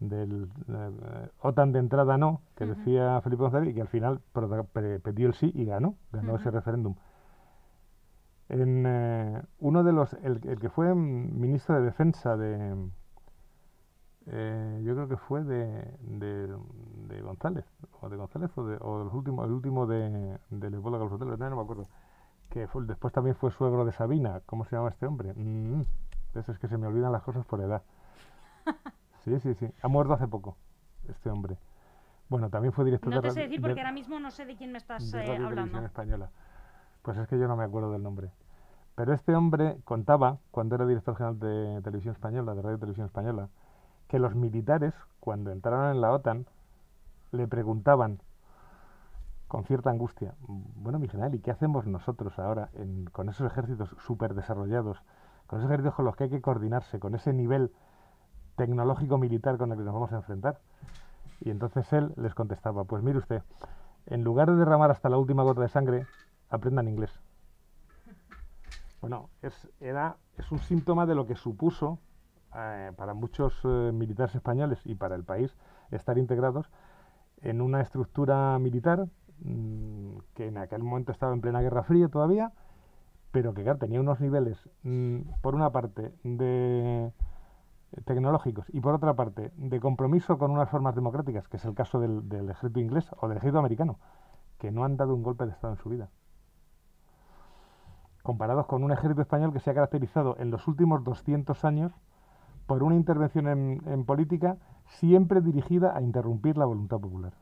del 0.00 0.48
eh, 0.68 1.28
OTAN 1.40 1.72
de 1.72 1.78
entrada 1.80 2.16
no, 2.16 2.40
que 2.56 2.64
decía 2.64 3.20
Felipe 3.20 3.42
González 3.42 3.70
y 3.70 3.74
que 3.74 3.82
al 3.82 3.88
final 3.88 4.20
pidió 5.02 5.26
el 5.26 5.34
sí 5.34 5.52
y 5.54 5.66
ganó, 5.66 5.96
ganó 6.12 6.36
ese 6.36 6.50
referéndum. 6.50 6.94
En 8.48 8.84
eh, 8.86 9.42
uno 9.60 9.82
de 9.82 9.92
los, 9.92 10.12
el, 10.22 10.40
que 10.40 10.68
fue 10.68 10.94
ministro 10.94 11.76
de 11.76 11.82
Defensa 11.82 12.36
de, 12.36 12.88
eh, 14.26 14.82
yo 14.84 14.94
creo 14.94 15.08
que 15.08 15.16
fue 15.16 15.44
de, 15.44 15.96
de, 16.00 17.20
González, 17.22 17.64
o 18.00 18.08
de 18.08 18.16
González, 18.16 18.50
o, 18.56 18.64
de, 18.64 18.76
o 18.80 19.02
el 19.02 19.08
último, 19.08 19.44
el 19.44 19.52
último 19.52 19.86
de, 19.86 20.38
de 20.50 20.70
Leopoldo 20.70 20.98
Carlos 20.98 21.38
no, 21.38 21.56
me 21.56 21.62
acuerdo, 21.62 21.88
que 22.50 22.66
fue, 22.68 22.84
después 22.84 23.12
también 23.12 23.36
fue 23.36 23.50
suegro 23.50 23.84
de 23.84 23.92
Sabina, 23.92 24.40
¿cómo 24.46 24.64
se 24.64 24.76
llama 24.76 24.90
este 24.90 25.06
hombre? 25.06 25.32
Mm, 25.34 25.82
eso 26.34 26.52
es 26.52 26.58
que 26.58 26.68
se 26.68 26.78
me 26.78 26.86
olvidan 26.86 27.12
las 27.12 27.22
cosas 27.22 27.44
por 27.46 27.60
edad. 27.60 27.82
Sí, 29.24 29.40
sí, 29.40 29.54
sí, 29.54 29.66
ha 29.80 29.88
muerto 29.88 30.12
hace 30.12 30.28
poco, 30.28 30.54
este 31.08 31.30
hombre. 31.30 31.56
Bueno, 32.28 32.50
también 32.50 32.74
fue 32.74 32.84
director 32.84 33.10
no 33.10 33.22
te 33.22 33.30
sé 33.30 33.40
decir 33.40 33.58
porque 33.58 33.80
ahora 33.80 33.92
mismo 33.92 34.20
no 34.20 34.30
sé 34.30 34.44
de 34.44 34.54
quién 34.54 34.70
me 34.70 34.76
estás 34.76 35.14
eh, 35.14 35.38
hablando. 35.42 35.82
española. 35.82 36.30
Pues 37.04 37.18
es 37.18 37.28
que 37.28 37.38
yo 37.38 37.46
no 37.46 37.54
me 37.54 37.64
acuerdo 37.64 37.92
del 37.92 38.02
nombre. 38.02 38.30
Pero 38.94 39.12
este 39.12 39.34
hombre 39.34 39.76
contaba, 39.84 40.38
cuando 40.50 40.74
era 40.74 40.86
director 40.86 41.14
general 41.14 41.38
de 41.38 41.82
Televisión 41.82 42.14
Española, 42.14 42.54
de 42.54 42.62
Radio 42.62 42.78
Televisión 42.78 43.06
Española, 43.06 43.50
que 44.08 44.18
los 44.18 44.34
militares, 44.34 44.94
cuando 45.20 45.50
entraron 45.50 45.90
en 45.90 46.00
la 46.00 46.12
OTAN, 46.12 46.46
le 47.30 47.46
preguntaban 47.46 48.20
con 49.48 49.64
cierta 49.64 49.90
angustia, 49.90 50.34
bueno, 50.46 50.98
mi 50.98 51.08
general, 51.08 51.34
¿y 51.34 51.40
qué 51.40 51.50
hacemos 51.50 51.86
nosotros 51.86 52.38
ahora 52.38 52.70
con 53.12 53.28
esos 53.28 53.46
ejércitos 53.52 53.94
súper 53.98 54.32
desarrollados, 54.32 55.02
con 55.46 55.58
esos 55.58 55.70
ejércitos 55.70 55.94
con 55.96 56.06
los 56.06 56.16
que 56.16 56.24
hay 56.24 56.30
que 56.30 56.40
coordinarse, 56.40 57.00
con 57.00 57.14
ese 57.14 57.34
nivel 57.34 57.70
tecnológico 58.56 59.18
militar 59.18 59.58
con 59.58 59.70
el 59.72 59.76
que 59.76 59.84
nos 59.84 59.92
vamos 59.92 60.12
a 60.12 60.16
enfrentar? 60.16 60.58
Y 61.42 61.50
entonces 61.50 61.92
él 61.92 62.14
les 62.16 62.34
contestaba, 62.34 62.84
pues 62.84 63.02
mire 63.02 63.18
usted, 63.18 63.42
en 64.06 64.24
lugar 64.24 64.50
de 64.50 64.56
derramar 64.56 64.90
hasta 64.90 65.10
la 65.10 65.18
última 65.18 65.42
gota 65.42 65.60
de 65.60 65.68
sangre, 65.68 66.06
aprendan 66.54 66.88
inglés. 66.88 67.20
Bueno, 69.04 69.28
es, 69.42 69.68
era, 69.80 70.16
es 70.38 70.50
un 70.50 70.60
síntoma 70.60 71.04
de 71.04 71.14
lo 71.14 71.26
que 71.26 71.34
supuso 71.34 71.98
eh, 72.56 72.90
para 72.96 73.12
muchos 73.12 73.52
eh, 73.64 73.90
militares 73.92 74.34
españoles 74.34 74.80
y 74.86 74.94
para 74.94 75.14
el 75.14 75.24
país 75.24 75.54
estar 75.90 76.16
integrados 76.16 76.70
en 77.42 77.60
una 77.60 77.82
estructura 77.82 78.58
militar 78.58 79.06
mm, 79.40 80.16
que 80.32 80.46
en 80.46 80.56
aquel 80.56 80.82
momento 80.82 81.12
estaba 81.12 81.34
en 81.34 81.42
plena 81.42 81.60
Guerra 81.60 81.82
Fría 81.82 82.08
todavía, 82.08 82.52
pero 83.30 83.52
que 83.52 83.62
tenía 83.74 84.00
unos 84.00 84.20
niveles, 84.20 84.70
mm, 84.84 85.18
por 85.42 85.54
una 85.54 85.70
parte, 85.70 86.14
de 86.22 87.12
tecnológicos 88.06 88.66
y 88.72 88.80
por 88.80 88.94
otra 88.94 89.12
parte 89.12 89.52
de 89.56 89.80
compromiso 89.80 90.38
con 90.38 90.50
unas 90.50 90.70
formas 90.70 90.94
democráticas, 90.94 91.46
que 91.48 91.58
es 91.58 91.64
el 91.66 91.74
caso 91.74 92.00
del, 92.00 92.26
del 92.28 92.48
ejército 92.48 92.80
inglés 92.80 93.10
o 93.20 93.28
del 93.28 93.36
ejército 93.36 93.58
americano, 93.58 93.98
que 94.56 94.70
no 94.70 94.84
han 94.84 94.96
dado 94.96 95.14
un 95.14 95.22
golpe 95.22 95.44
de 95.44 95.52
Estado 95.52 95.74
en 95.74 95.78
su 95.78 95.90
vida 95.90 96.08
comparados 98.24 98.66
con 98.66 98.82
un 98.82 98.90
ejército 98.90 99.20
español 99.20 99.52
que 99.52 99.60
se 99.60 99.70
ha 99.70 99.74
caracterizado 99.74 100.36
en 100.38 100.50
los 100.50 100.66
últimos 100.66 101.04
200 101.04 101.62
años 101.66 101.92
por 102.66 102.82
una 102.82 102.96
intervención 102.96 103.46
en, 103.46 104.04
política 104.06 104.56
siempre 104.86 105.42
dirigida 105.42 105.94
a 105.94 106.00
interrumpir 106.00 106.56
la 106.56 106.64
voluntad 106.64 106.98
popular. 106.98 107.34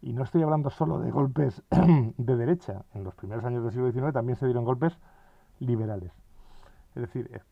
Y 0.00 0.14
no 0.14 0.22
estoy 0.22 0.42
hablando 0.42 0.70
solo 0.70 0.98
de 0.98 1.10
golpes 1.10 1.62
de 2.16 2.36
derecha. 2.36 2.86
En 2.94 3.04
los 3.04 3.14
primeros 3.14 3.44
años 3.44 3.62
del 3.62 3.72
siglo 3.72 3.92
XIX 3.92 4.14
también 4.14 4.36
se 4.36 4.46
dieron 4.46 4.64
golpes 4.64 4.98
liberales. 5.58 6.12
Es 6.94 7.02
decir, 7.02 7.42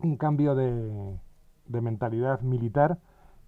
un 0.00 0.16
cambio 0.16 0.56
de, 0.56 1.16
mentalidad 1.68 2.40
militar 2.40 2.98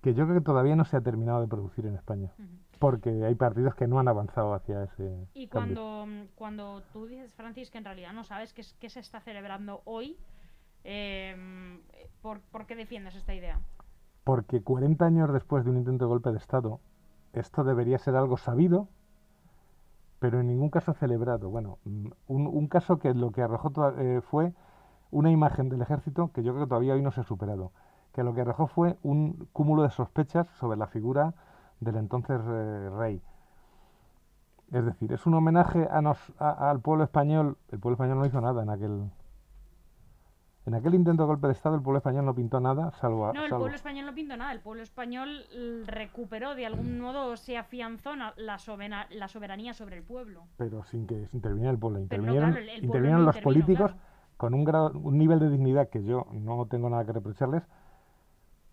que 0.03 0.15
yo 0.15 0.25
creo 0.25 0.39
que 0.39 0.45
todavía 0.45 0.77
no 0.77 0.85
se 0.85 0.97
ha 0.97 1.01
terminado 1.01 1.41
de 1.41 1.49
producir 1.49 1.85
en 1.85 1.97
España. 1.97 2.33
Porque 2.79 3.25
hay 3.25 3.35
partidos 3.35 3.75
que 3.75 3.87
no 3.87 3.99
han 3.99 4.09
avanzado 4.09 4.55
hacia 4.55 4.85
ese. 4.85 5.27
Y 5.35 5.49
cuando, 5.49 6.07
cuando 6.37 6.83
tú 6.93 7.07
dices, 7.07 7.35
Francis, 7.35 7.71
que 7.71 7.79
en 7.79 7.85
realidad 7.85 8.13
no 8.13 8.25
sabes 8.25 8.53
qué, 8.53 8.63
qué 8.79 8.89
se 8.89 9.01
está 9.01 9.21
celebrando 9.21 9.83
hoy, 9.85 10.17
eh, 10.85 11.37
¿por, 12.23 12.41
¿por 12.41 12.67
qué 12.67 12.77
defiendes 12.77 13.15
esta 13.15 13.35
idea? 13.35 13.61
Porque 14.25 14.63
40 14.63 15.05
años 15.05 15.33
después 15.33 15.65
de 15.65 15.71
un 15.71 15.79
intento 15.79 16.05
de 16.05 16.09
golpe 16.09 16.31
de 16.31 16.39
Estado, 16.39 16.81
esto 17.33 17.65
debería 17.65 17.99
ser 17.99 18.15
algo 18.15 18.37
sabido, 18.37 18.89
pero 20.19 20.41
en 20.41 20.49
ningún 20.49 20.71
caso 20.71 20.93
celebrado. 20.95 21.51
Bueno, 21.51 21.79
un, 21.85 22.15
un 22.27 22.69
caso 22.69 22.99
que 22.99 23.15
lo 23.15 23.33
que 23.33 23.43
arrojó 23.43 23.73
eh, 23.99 24.21
fue 24.21 24.53
una 25.11 25.31
imagen 25.31 25.69
del 25.69 25.83
ejército 25.83 26.31
que 26.33 26.43
yo 26.43 26.53
creo 26.53 26.67
que 26.67 26.69
todavía 26.69 26.95
hoy 26.95 27.03
no 27.03 27.13
se 27.13 27.21
ha 27.21 27.25
superado, 27.25 27.73
que 28.13 28.23
lo 28.23 28.35
que 28.35 28.43
arrojó 28.43 28.67
fue 28.67 28.99
un 29.03 29.49
cúmulo 29.53 29.83
de 29.83 29.91
sospechas 29.91 30.47
sobre 30.59 30.77
la 30.77 30.87
figura 30.87 31.35
del 31.81 31.97
entonces 31.97 32.41
eh, 32.45 32.91
rey. 32.99 33.23
Es 34.73 34.85
decir, 34.85 35.13
es 35.13 35.25
un 35.27 35.35
homenaje 35.35 35.89
a 35.91 36.03
nos, 36.03 36.19
al 36.39 36.81
pueblo 36.81 37.05
español. 37.05 37.57
El 37.71 37.79
pueblo 37.79 37.95
español 37.95 38.19
no 38.19 38.27
hizo 38.27 38.41
nada 38.41 38.63
en 38.63 38.71
aquel 38.71 39.11
en 40.69 40.75
aquel 40.75 40.95
intento 40.95 41.23
de 41.23 41.29
golpe 41.29 41.47
de 41.47 41.55
Estado 41.55 41.77
el 41.77 41.83
pueblo 41.83 41.97
español 41.97 42.27
no 42.27 42.35
pintó 42.35 42.61
nada, 42.61 42.93
salvo... 43.01 43.33
No, 43.33 43.43
el 43.43 43.49
pueblo 43.49 43.75
español 43.75 44.05
no 44.05 44.15
pintó 44.15 44.37
nada. 44.37 44.53
El 44.53 44.61
pueblo 44.61 44.83
español 44.83 45.47
recuperó, 45.87 46.55
de 46.55 46.67
algún 46.67 47.01
modo 47.01 47.39
se 47.39 47.57
afianzó 47.57 48.15
la, 48.17 48.35
la 48.37 49.29
soberanía 49.29 49.73
sobre 49.73 49.97
el 49.97 50.03
pueblo. 50.03 50.43
Pero 50.59 50.85
sin 50.85 51.07
que 51.07 51.27
interviniera 51.33 51.71
el 51.71 51.79
pueblo. 51.79 52.01
Intervinieron, 52.01 53.25
los 53.25 53.39
políticos 53.39 53.95
con 54.37 54.53
un, 54.53 54.65
grado, 54.65 54.93
un 54.93 55.17
nivel 55.17 55.39
de 55.39 55.49
dignidad 55.49 55.89
que 55.89 56.05
yo 56.05 56.27
no 56.33 56.67
tengo 56.67 56.91
nada 56.91 57.07
que 57.07 57.13
reprocharles, 57.13 57.63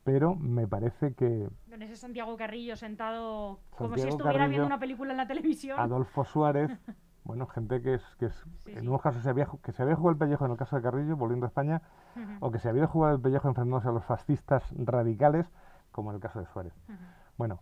pero 0.05 0.35
me 0.35 0.67
parece 0.67 1.15
que... 1.15 1.49
Con 1.67 1.81
ese 1.81 1.95
Santiago 1.95 2.37
Carrillo 2.37 2.75
sentado 2.75 3.59
como 3.71 3.97
si 3.97 4.07
estuviera 4.07 4.47
viendo 4.47 4.67
una 4.67 4.79
película 4.79 5.11
en 5.11 5.17
la 5.17 5.25
televisión. 5.25 5.79
Adolfo 5.79 6.23
Suárez, 6.23 6.69
bueno, 7.23 7.47
gente 7.47 7.81
que 7.81 7.95
es, 7.95 8.03
que 8.19 8.27
es 8.27 8.45
en 8.67 8.87
unos 8.87 9.01
casos 9.01 9.23
se 9.23 9.29
había, 9.31 9.47
que 9.63 9.71
se 9.71 9.81
había 9.81 9.95
jugado 9.95 10.11
el 10.11 10.17
pellejo 10.19 10.45
en 10.45 10.51
el 10.51 10.57
caso 10.57 10.75
de 10.75 10.83
Carrillo, 10.83 11.17
volviendo 11.17 11.47
a 11.47 11.49
España, 11.49 11.81
o 12.39 12.51
que 12.51 12.59
se 12.59 12.69
había 12.69 12.85
jugado 12.85 13.15
el 13.15 13.21
pellejo 13.21 13.47
enfrentándose 13.47 13.87
a 13.87 13.91
los 13.91 14.05
fascistas 14.05 14.63
radicales, 14.77 15.49
como 15.91 16.11
en 16.11 16.17
el 16.17 16.21
caso 16.21 16.39
de 16.39 16.45
Suárez. 16.45 16.73
Bueno, 17.35 17.61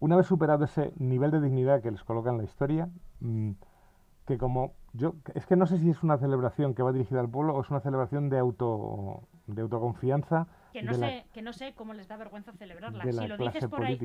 una 0.00 0.16
vez 0.16 0.26
superado 0.26 0.64
ese 0.64 0.94
nivel 0.96 1.30
de 1.32 1.42
dignidad 1.42 1.82
que 1.82 1.90
les 1.90 2.02
coloca 2.02 2.30
en 2.30 2.38
la 2.38 2.44
historia, 2.44 2.88
mm, 3.20 3.50
que 4.24 4.38
como 4.38 4.72
yo, 4.94 5.16
es 5.34 5.44
que 5.44 5.56
no 5.56 5.66
sé 5.66 5.76
si 5.76 5.90
es 5.90 6.02
una 6.02 6.16
celebración 6.16 6.74
que 6.74 6.82
va 6.82 6.92
dirigida 6.92 7.20
al 7.20 7.28
pueblo 7.28 7.54
o 7.54 7.60
es 7.60 7.68
una 7.68 7.80
celebración 7.80 8.30
de 8.30 8.38
auto 8.38 9.24
de 9.46 9.60
autoconfianza. 9.60 10.46
Que 10.74 10.82
no, 10.82 10.92
sé, 10.92 11.24
que 11.32 11.40
no 11.40 11.52
sé 11.52 11.72
cómo 11.72 11.94
les 11.94 12.08
da 12.08 12.16
vergüenza 12.16 12.50
celebrarla. 12.50 13.04
si 13.04 13.28
lo 13.28 13.36
dices 13.36 13.66
por 13.68 13.84
ahí, 13.84 13.96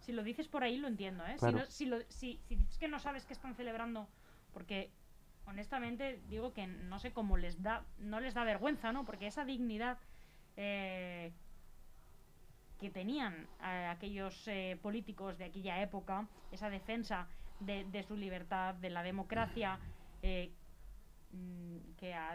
si 0.00 0.10
lo 0.10 0.24
dices 0.24 0.48
por 0.48 0.64
ahí 0.64 0.76
lo 0.76 0.88
entiendo, 0.88 1.24
¿eh? 1.24 1.36
Si, 1.68 1.86
lo, 1.86 2.00
si, 2.10 2.40
si 2.48 2.56
dices 2.56 2.76
que 2.76 2.88
no 2.88 2.98
sabes 2.98 3.24
que 3.24 3.34
están 3.34 3.54
celebrando, 3.54 4.08
porque 4.52 4.90
honestamente 5.46 6.20
digo 6.28 6.52
que 6.52 6.66
no 6.66 6.98
sé 6.98 7.12
cómo 7.12 7.36
les 7.36 7.62
da, 7.62 7.84
no 8.00 8.18
les 8.18 8.34
da 8.34 8.42
vergüenza, 8.42 8.92
¿no? 8.92 9.04
Porque 9.04 9.28
esa 9.28 9.44
dignidad 9.44 9.98
eh, 10.56 11.30
que 12.80 12.90
tenían 12.90 13.46
eh, 13.62 13.86
aquellos 13.86 14.48
eh, 14.48 14.76
políticos 14.82 15.38
de 15.38 15.44
aquella 15.44 15.80
época, 15.82 16.26
esa 16.50 16.68
defensa 16.68 17.28
de, 17.60 17.84
de 17.84 18.02
su 18.02 18.16
libertad, 18.16 18.74
de 18.74 18.90
la 18.90 19.04
democracia, 19.04 19.78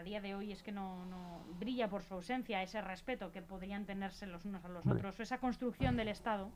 día 0.04 0.20
de 0.20 0.34
hoy 0.34 0.52
es 0.52 0.62
que 0.62 0.72
no, 0.72 1.04
no, 1.06 1.40
brilla 1.58 1.88
por 1.88 2.02
su 2.02 2.14
ausencia, 2.14 2.62
ese 2.62 2.80
respeto 2.80 3.32
que 3.32 3.42
podrían 3.42 3.86
tenerse 3.86 4.26
los 4.26 4.44
unos 4.44 4.64
a 4.64 4.68
los 4.68 4.86
otros, 4.86 5.18
esa 5.20 5.38
construcción 5.38 5.96
del 5.96 6.08
Estado 6.08 6.50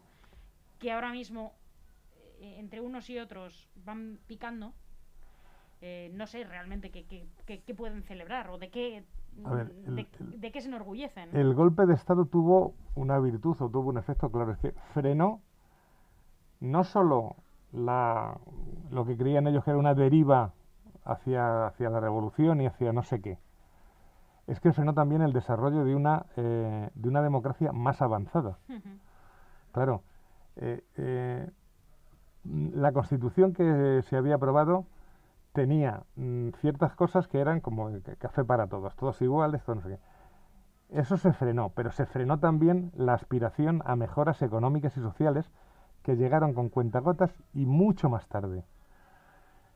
que 0.79 0.93
ahora 0.93 1.11
mismo 1.11 1.53
eh, 2.41 2.57
entre 2.59 2.81
unos 2.81 3.11
y 3.11 3.19
otros 3.19 3.69
van 3.85 4.19
picando, 4.27 4.73
eh, 5.81 6.11
no 6.15 6.27
sé 6.27 6.45
realmente 6.45 6.91
qué, 6.91 7.05
qué, 7.47 7.75
pueden 7.75 8.03
celebrar 8.05 8.51
o 8.51 8.59
de 8.59 8.71
qué, 8.71 9.05
de, 9.35 10.53
qué 10.53 10.61
se 10.61 10.69
enorgullecen. 10.69 11.37
El 11.37 11.55
golpe 11.55 11.87
de 11.87 11.95
Estado 11.95 12.27
tuvo 12.27 12.75
una 12.95 13.19
virtud 13.19 13.57
o 13.61 13.69
tuvo 13.69 13.91
un 13.91 13.99
efecto, 13.99 14.31
claro, 14.31 14.53
es 14.53 14.59
que 14.59 14.73
frenó 14.95 15.41
no 16.61 16.85
solo 16.85 17.37
la, 17.73 18.39
lo 18.91 19.05
que 19.05 19.17
creían 19.17 19.47
ellos 19.47 19.65
que 19.65 19.71
era 19.71 19.79
una 19.79 19.95
deriva 19.95 20.53
hacia, 21.09 21.67
hacia 21.67 21.91
la 21.91 22.01
revolución 22.01 22.61
y 22.61 22.67
hacia 22.67 22.93
no 22.93 23.03
sé 23.03 23.21
qué, 23.21 23.39
es 24.47 24.61
que 24.61 24.73
frenó 24.73 24.95
también 24.95 25.23
el 25.23 25.33
desarrollo 25.33 25.85
de 25.85 25.95
una, 25.95 26.27
eh, 26.37 26.91
de 26.95 27.09
una 27.09 27.23
democracia 27.23 27.73
más 27.73 28.01
avanzada. 28.01 28.59
Claro, 29.73 30.03
eh, 30.57 30.83
eh, 30.97 31.51
la 32.45 32.93
constitución 32.93 33.53
que 33.53 34.03
se 34.09 34.17
había 34.17 34.37
aprobado 34.37 34.87
tenía 35.53 36.03
mm, 36.17 36.51
ciertas 36.61 36.95
cosas 36.95 37.29
que 37.29 37.41
eran 37.41 37.61
como 37.61 37.91
café 38.19 38.45
para 38.45 38.67
todos, 38.69 38.97
todos 38.97 39.21
iguales, 39.21 39.63
todo 39.65 39.77
no 39.77 39.83
sé 39.83 39.89
qué. 39.91 40.99
Eso 40.99 41.19
se 41.19 41.35
frenó, 41.35 41.71
pero 41.75 41.91
se 41.91 42.07
frenó 42.07 42.39
también 42.39 42.91
la 42.97 43.13
aspiración 43.13 43.83
a 43.85 43.97
mejoras 43.97 44.41
económicas 44.41 44.97
y 44.97 45.01
sociales 45.01 45.51
que 46.03 46.17
llegaron 46.17 46.55
con 46.55 46.71
cuentagotas 46.71 47.31
y 47.53 47.67
mucho 47.67 48.09
más 48.09 48.27
tarde. 48.29 48.65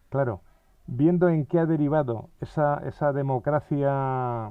Claro, 0.09 0.41
viendo 0.87 1.29
en 1.29 1.47
qué 1.47 1.61
ha 1.61 1.67
derivado 1.67 2.31
esa, 2.41 2.79
esa 2.87 3.13
democracia, 3.13 4.51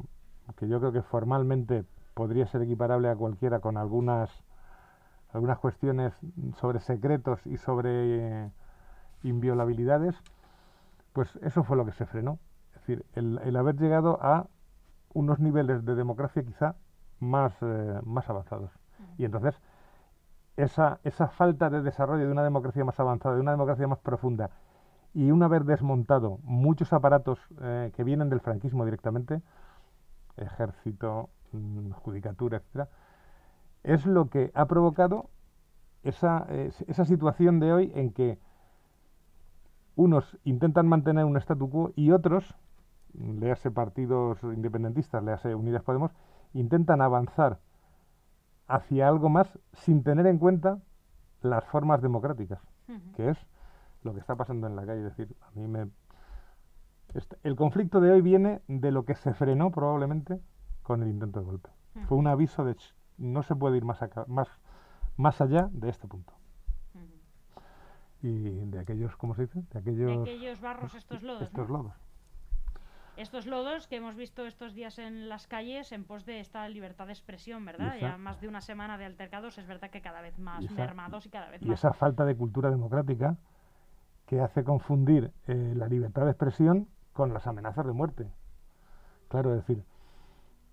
que 0.57 0.67
yo 0.67 0.79
creo 0.79 0.91
que 0.91 1.01
formalmente 1.01 1.85
podría 2.13 2.47
ser 2.47 2.63
equiparable 2.63 3.09
a 3.09 3.15
cualquiera 3.15 3.59
con 3.59 3.77
algunas 3.77 4.29
algunas 5.33 5.59
cuestiones 5.59 6.13
sobre 6.59 6.79
secretos 6.79 7.45
y 7.45 7.57
sobre 7.57 8.43
eh, 8.43 8.51
inviolabilidades, 9.23 10.15
pues 11.13 11.37
eso 11.41 11.63
fue 11.63 11.77
lo 11.77 11.85
que 11.85 11.91
se 11.93 12.05
frenó. 12.05 12.39
Es 12.73 12.81
decir, 12.81 13.05
el, 13.13 13.55
haber 13.55 13.77
llegado 13.77 14.19
a 14.21 14.47
unos 15.13 15.39
niveles 15.39 15.85
de 15.85 15.95
democracia 15.95 16.43
quizá 16.43 16.75
más, 17.19 17.53
eh, 17.61 17.99
más 18.03 18.29
avanzados. 18.29 18.71
Y 19.17 19.25
entonces, 19.25 19.59
esa, 20.57 20.99
esa 21.03 21.27
falta 21.27 21.69
de 21.69 21.81
desarrollo 21.81 22.25
de 22.25 22.31
una 22.31 22.43
democracia 22.43 22.83
más 22.83 22.99
avanzada, 22.99 23.35
de 23.35 23.41
una 23.41 23.51
democracia 23.51 23.87
más 23.87 23.99
profunda, 23.99 24.49
y 25.13 25.31
un 25.31 25.43
haber 25.43 25.65
desmontado 25.65 26.39
muchos 26.43 26.93
aparatos 26.93 27.39
eh, 27.61 27.91
que 27.95 28.03
vienen 28.03 28.29
del 28.29 28.39
franquismo 28.39 28.85
directamente, 28.85 29.41
ejército, 30.37 31.29
mm, 31.51 31.91
judicatura, 31.91 32.57
etcétera, 32.57 32.89
es 33.83 34.05
lo 34.05 34.29
que 34.29 34.51
ha 34.53 34.65
provocado 34.67 35.29
esa, 36.03 36.47
esa 36.87 37.05
situación 37.05 37.59
de 37.59 37.73
hoy 37.73 37.91
en 37.95 38.11
que 38.11 38.39
unos 39.95 40.37
intentan 40.43 40.87
mantener 40.87 41.25
un 41.25 41.37
statu 41.37 41.69
quo 41.69 41.91
y 41.95 42.11
otros, 42.11 42.55
léase 43.13 43.71
partidos 43.71 44.41
independentistas, 44.43 45.23
léase 45.23 45.53
Unidas 45.53 45.83
Podemos, 45.83 46.11
intentan 46.53 47.01
avanzar 47.01 47.59
hacia 48.67 49.07
algo 49.07 49.29
más 49.29 49.59
sin 49.73 50.03
tener 50.03 50.25
en 50.27 50.37
cuenta 50.37 50.79
las 51.41 51.65
formas 51.65 52.01
democráticas, 52.01 52.59
que 53.15 53.29
es 53.29 53.37
lo 54.03 54.13
que 54.13 54.19
está 54.19 54.35
pasando 54.35 54.67
en 54.67 54.75
la 54.75 54.85
calle. 54.85 55.07
Es 55.07 55.15
decir, 55.15 55.35
a 55.41 55.51
mí 55.51 55.67
me... 55.67 55.89
Este, 57.13 57.37
el 57.43 57.55
conflicto 57.55 57.99
de 57.99 58.11
hoy 58.11 58.21
viene 58.21 58.61
de 58.67 58.91
lo 58.91 59.05
que 59.05 59.15
se 59.15 59.33
frenó 59.33 59.71
probablemente 59.71 60.39
con 60.83 61.03
el 61.03 61.09
intento 61.09 61.39
de 61.39 61.45
golpe. 61.45 61.69
Fue 62.07 62.17
un 62.17 62.27
aviso 62.27 62.63
de 62.63 62.75
no 63.17 63.43
se 63.43 63.55
puede 63.55 63.77
ir 63.77 63.85
más, 63.85 63.99
más, 64.27 64.47
más 65.17 65.41
allá 65.41 65.69
de 65.71 65.89
este 65.89 66.07
punto. 66.07 66.33
Y 68.23 68.65
de 68.65 68.79
aquellos, 68.79 69.15
¿cómo 69.17 69.35
se 69.35 69.43
dice? 69.43 69.63
De 69.71 69.79
aquellos, 69.79 70.61
barros, 70.61 70.93
estos 70.93 71.23
lodos. 71.23 71.41
Estos 71.41 71.69
lodos. 71.69 71.93
Estos 73.17 73.45
lodos 73.45 73.87
que 73.87 73.97
hemos 73.97 74.15
visto 74.15 74.45
estos 74.45 74.73
días 74.73 74.97
en 74.97 75.27
las 75.27 75.47
calles 75.47 75.91
en 75.91 76.05
pos 76.05 76.25
de 76.25 76.39
esta 76.39 76.67
libertad 76.69 77.07
de 77.07 77.13
expresión, 77.13 77.65
¿verdad? 77.65 77.97
ya 77.99 78.17
más 78.17 78.39
de 78.39 78.47
una 78.47 78.61
semana 78.61 78.97
de 78.97 79.05
altercados, 79.05 79.57
es 79.57 79.67
verdad 79.67 79.89
que 79.89 80.01
cada 80.01 80.21
vez 80.21 80.39
más 80.39 80.69
mermados 80.71 81.25
y 81.25 81.29
cada 81.29 81.49
vez 81.49 81.61
y 81.61 81.65
más. 81.65 81.71
Y 81.71 81.73
esa 81.73 81.93
falta 81.93 82.25
de 82.25 82.35
cultura 82.35 82.69
democrática 82.69 83.37
que 84.31 84.41
hace 84.41 84.63
confundir 84.63 85.31
eh, 85.45 85.73
la 85.75 85.87
libertad 85.87 86.25
de 86.25 86.31
expresión 86.31 86.87
con 87.13 87.33
las 87.33 87.45
amenazas 87.45 87.85
de 87.85 87.93
muerte. 87.93 88.27
Claro, 89.29 89.53
es 89.53 89.67
decir, 89.67 89.83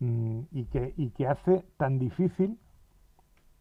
Mm, 0.01 0.43
y, 0.53 0.67
que, 0.67 0.95
y 0.97 1.11
que 1.11 1.27
hace 1.27 1.65
tan 1.77 1.99
difícil 1.99 2.59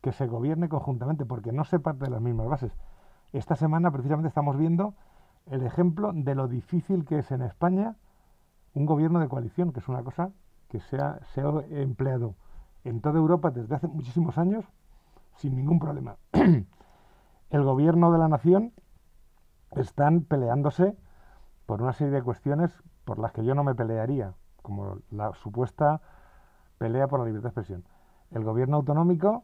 que 0.02 0.12
se 0.12 0.28
gobierne 0.28 0.70
conjuntamente, 0.70 1.26
porque 1.26 1.52
no 1.52 1.64
se 1.64 1.80
parte 1.80 2.06
de 2.06 2.12
las 2.12 2.22
mismas 2.22 2.48
bases. 2.48 2.72
Esta 3.34 3.56
semana 3.56 3.92
precisamente 3.92 4.28
estamos 4.28 4.56
viendo 4.56 4.94
el 5.48 5.64
ejemplo 5.64 6.12
de 6.14 6.36
lo 6.36 6.48
difícil 6.48 7.06
que 7.06 7.20
es 7.20 7.32
en 7.32 7.42
España 7.42 7.96
un 8.74 8.86
gobierno 8.86 9.20
de 9.20 9.28
coalición, 9.28 9.74
que 9.74 9.80
es 9.80 9.88
una 9.88 10.04
cosa 10.04 10.32
que 10.70 10.80
se 10.80 10.98
ha, 10.98 11.20
se 11.34 11.42
ha 11.42 11.50
empleado 11.70 12.36
en 12.84 13.02
toda 13.02 13.18
Europa 13.18 13.50
desde 13.50 13.76
hace 13.76 13.88
muchísimos 13.88 14.38
años 14.38 14.66
sin 15.38 15.56
ningún 15.56 15.80
problema. 15.80 16.18
el 17.50 17.64
gobierno 17.64 18.12
de 18.12 18.20
la 18.20 18.28
nación 18.28 18.74
están 19.76 20.22
peleándose 20.22 20.96
por 21.66 21.82
una 21.82 21.94
serie 21.94 22.14
de 22.14 22.24
cuestiones 22.24 22.72
por 23.06 23.20
las 23.20 23.32
que 23.32 23.44
yo 23.44 23.56
no 23.56 23.64
me 23.64 23.76
pelearía, 23.76 24.34
como 24.62 25.00
la 25.12 25.34
supuesta 25.34 26.02
pelea 26.78 27.08
por 27.08 27.20
la 27.20 27.26
libertad 27.26 27.50
de 27.50 27.50
expresión. 27.50 27.84
El 28.32 28.44
gobierno 28.44 28.78
autonómico... 28.78 29.44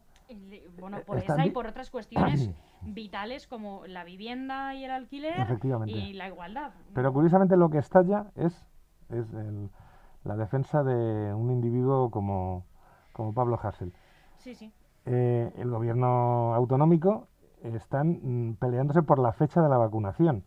Bueno, 0.80 0.98
por 1.06 1.18
esa 1.18 1.44
y 1.44 1.50
por 1.50 1.66
otras 1.66 1.90
cuestiones 1.90 2.50
vitales 2.82 3.46
como 3.46 3.86
la 3.86 4.04
vivienda 4.04 4.74
y 4.74 4.84
el 4.84 4.90
alquiler 4.90 5.46
y 5.86 6.14
la 6.14 6.28
igualdad. 6.28 6.72
Pero 6.94 7.12
curiosamente 7.12 7.56
lo 7.56 7.68
que 7.68 7.78
estalla 7.78 8.32
es, 8.34 8.66
es 9.10 9.26
la 10.24 10.36
defensa 10.36 10.82
de 10.82 11.32
un 11.34 11.50
individuo 11.50 12.10
como, 12.10 12.64
como 13.12 13.34
Pablo 13.34 13.58
Hassel. 13.62 13.92
Sí, 14.38 14.54
sí. 14.54 14.72
Eh, 15.06 15.52
el 15.56 15.70
gobierno 15.70 16.54
autonómico 16.54 17.28
están 17.72 18.20
mm, 18.22 18.56
peleándose 18.56 19.02
por 19.02 19.18
la 19.18 19.32
fecha 19.32 19.62
de 19.62 19.68
la 19.68 19.78
vacunación. 19.78 20.44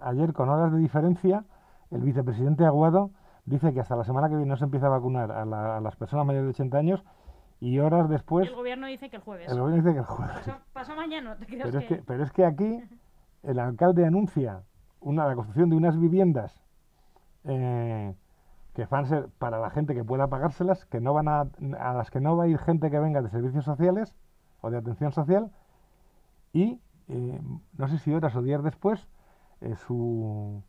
ayer, 0.00 0.32
con 0.32 0.48
horas 0.48 0.72
de 0.72 0.78
diferencia, 0.78 1.44
el 1.90 2.02
vicepresidente 2.02 2.64
Aguado 2.64 3.10
dice 3.44 3.74
que 3.74 3.80
hasta 3.80 3.96
la 3.96 4.04
semana 4.04 4.28
que 4.28 4.36
viene 4.36 4.50
no 4.50 4.56
se 4.56 4.64
empieza 4.64 4.86
a 4.86 4.90
vacunar 4.90 5.32
a, 5.32 5.80
las 5.80 5.96
personas 5.96 6.26
mayores 6.26 6.46
de 6.46 6.50
80 6.50 6.78
años 6.78 7.04
y 7.60 7.78
horas 7.78 8.08
después... 8.08 8.48
El 8.48 8.54
gobierno 8.54 8.86
dice 8.86 9.10
que 9.10 9.16
el 9.16 9.22
jueves. 9.22 9.50
El 9.50 9.60
gobierno 9.60 9.82
dice 9.82 9.92
que 9.92 10.00
el 10.00 10.04
jueves. 10.04 10.50
Pasa, 10.72 10.94
mañana, 10.94 11.36
pero, 11.38 11.78
Es 11.78 11.86
que, 11.86 11.96
pero 12.06 12.24
es 12.24 12.32
que 12.32 12.44
aquí 12.44 12.82
el 13.42 13.58
alcalde 13.58 14.06
anuncia 14.06 14.62
una, 15.00 15.26
la 15.26 15.34
construcción 15.34 15.70
de 15.70 15.76
unas 15.76 15.98
viviendas 15.98 16.62
eh, 17.44 18.14
que 18.74 18.86
van 18.86 19.04
a 19.04 19.08
ser 19.08 19.28
para 19.38 19.58
la 19.58 19.70
gente 19.70 19.94
que 19.94 20.04
pueda 20.04 20.28
pagárselas, 20.28 20.86
que 20.86 21.00
no 21.00 21.12
van 21.12 21.28
a, 21.28 21.40
a 21.78 21.92
las 21.94 22.10
que 22.10 22.20
no 22.20 22.36
va 22.36 22.44
a 22.44 22.48
ir 22.48 22.58
gente 22.58 22.90
que 22.90 22.98
venga 22.98 23.20
de 23.20 23.28
servicios 23.28 23.64
sociales 23.64 24.14
o 24.60 24.70
de 24.70 24.78
atención 24.78 25.12
social, 25.12 25.50
y 26.52 26.80
eh, 27.08 27.40
no 27.76 27.88
sé 27.88 27.98
si 27.98 28.12
horas 28.12 28.34
o 28.36 28.42
días 28.42 28.62
después, 28.62 29.06
eh, 29.60 29.74
su, 29.76 30.62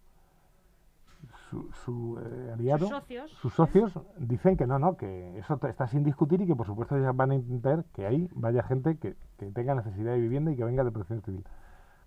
su, 1.84 2.20
eh, 2.20 2.52
aliado, 2.54 2.88
sus 3.28 3.54
socios, 3.54 3.94
dicen 4.18 4.58
que 4.58 4.68
no, 4.68 4.80
no, 4.80 4.98
que 4.98 5.38
eso 5.38 5.60
está 5.68 5.88
sin 5.88 6.04
discutir 6.04 6.42
y 6.42 6.48
que 6.48 6.56
por 6.56 6.66
supuesto 6.66 6.98
ya 6.98 7.12
van 7.12 7.32
a 7.32 7.36
intentar 7.36 7.86
que 7.94 8.06
ahí 8.06 8.30
vaya 8.34 8.64
gente 8.64 8.98
que, 8.98 9.16
que 9.38 9.52
tenga 9.52 9.76
necesidad 9.76 10.14
de 10.14 10.20
vivienda 10.20 10.52
y 10.52 10.56
que 10.56 10.64
venga 10.64 10.84
de 10.84 10.92
protección 10.92 11.22
civil. 11.22 11.46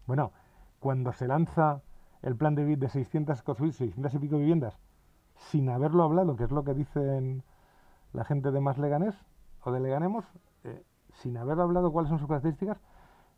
Bueno, 0.07 0.33
cuando 0.81 1.13
se 1.13 1.27
lanza 1.27 1.83
el 2.23 2.37
plan 2.37 2.55
de 2.55 2.77
de 2.77 2.89
600 2.89 3.43
construir 3.43 3.73
600 3.73 4.15
y 4.15 4.19
pico 4.19 4.39
viviendas 4.39 4.79
sin 5.37 5.69
haberlo 5.69 6.03
hablado, 6.03 6.37
que 6.37 6.45
es 6.45 6.51
lo 6.51 6.65
que 6.65 6.75
dicen 6.75 7.43
la 8.13 8.25
gente 8.25 8.51
de 8.51 8.61
Más 8.61 8.79
Leganés 8.79 9.15
o 9.63 9.73
de 9.73 9.81
Leganemos, 9.81 10.25
eh, 10.65 10.83
sin 11.13 11.37
haberlo 11.37 11.65
hablado 11.65 11.93
cuáles 11.93 12.09
son 12.09 12.19
sus 12.19 12.29
características, 12.29 12.79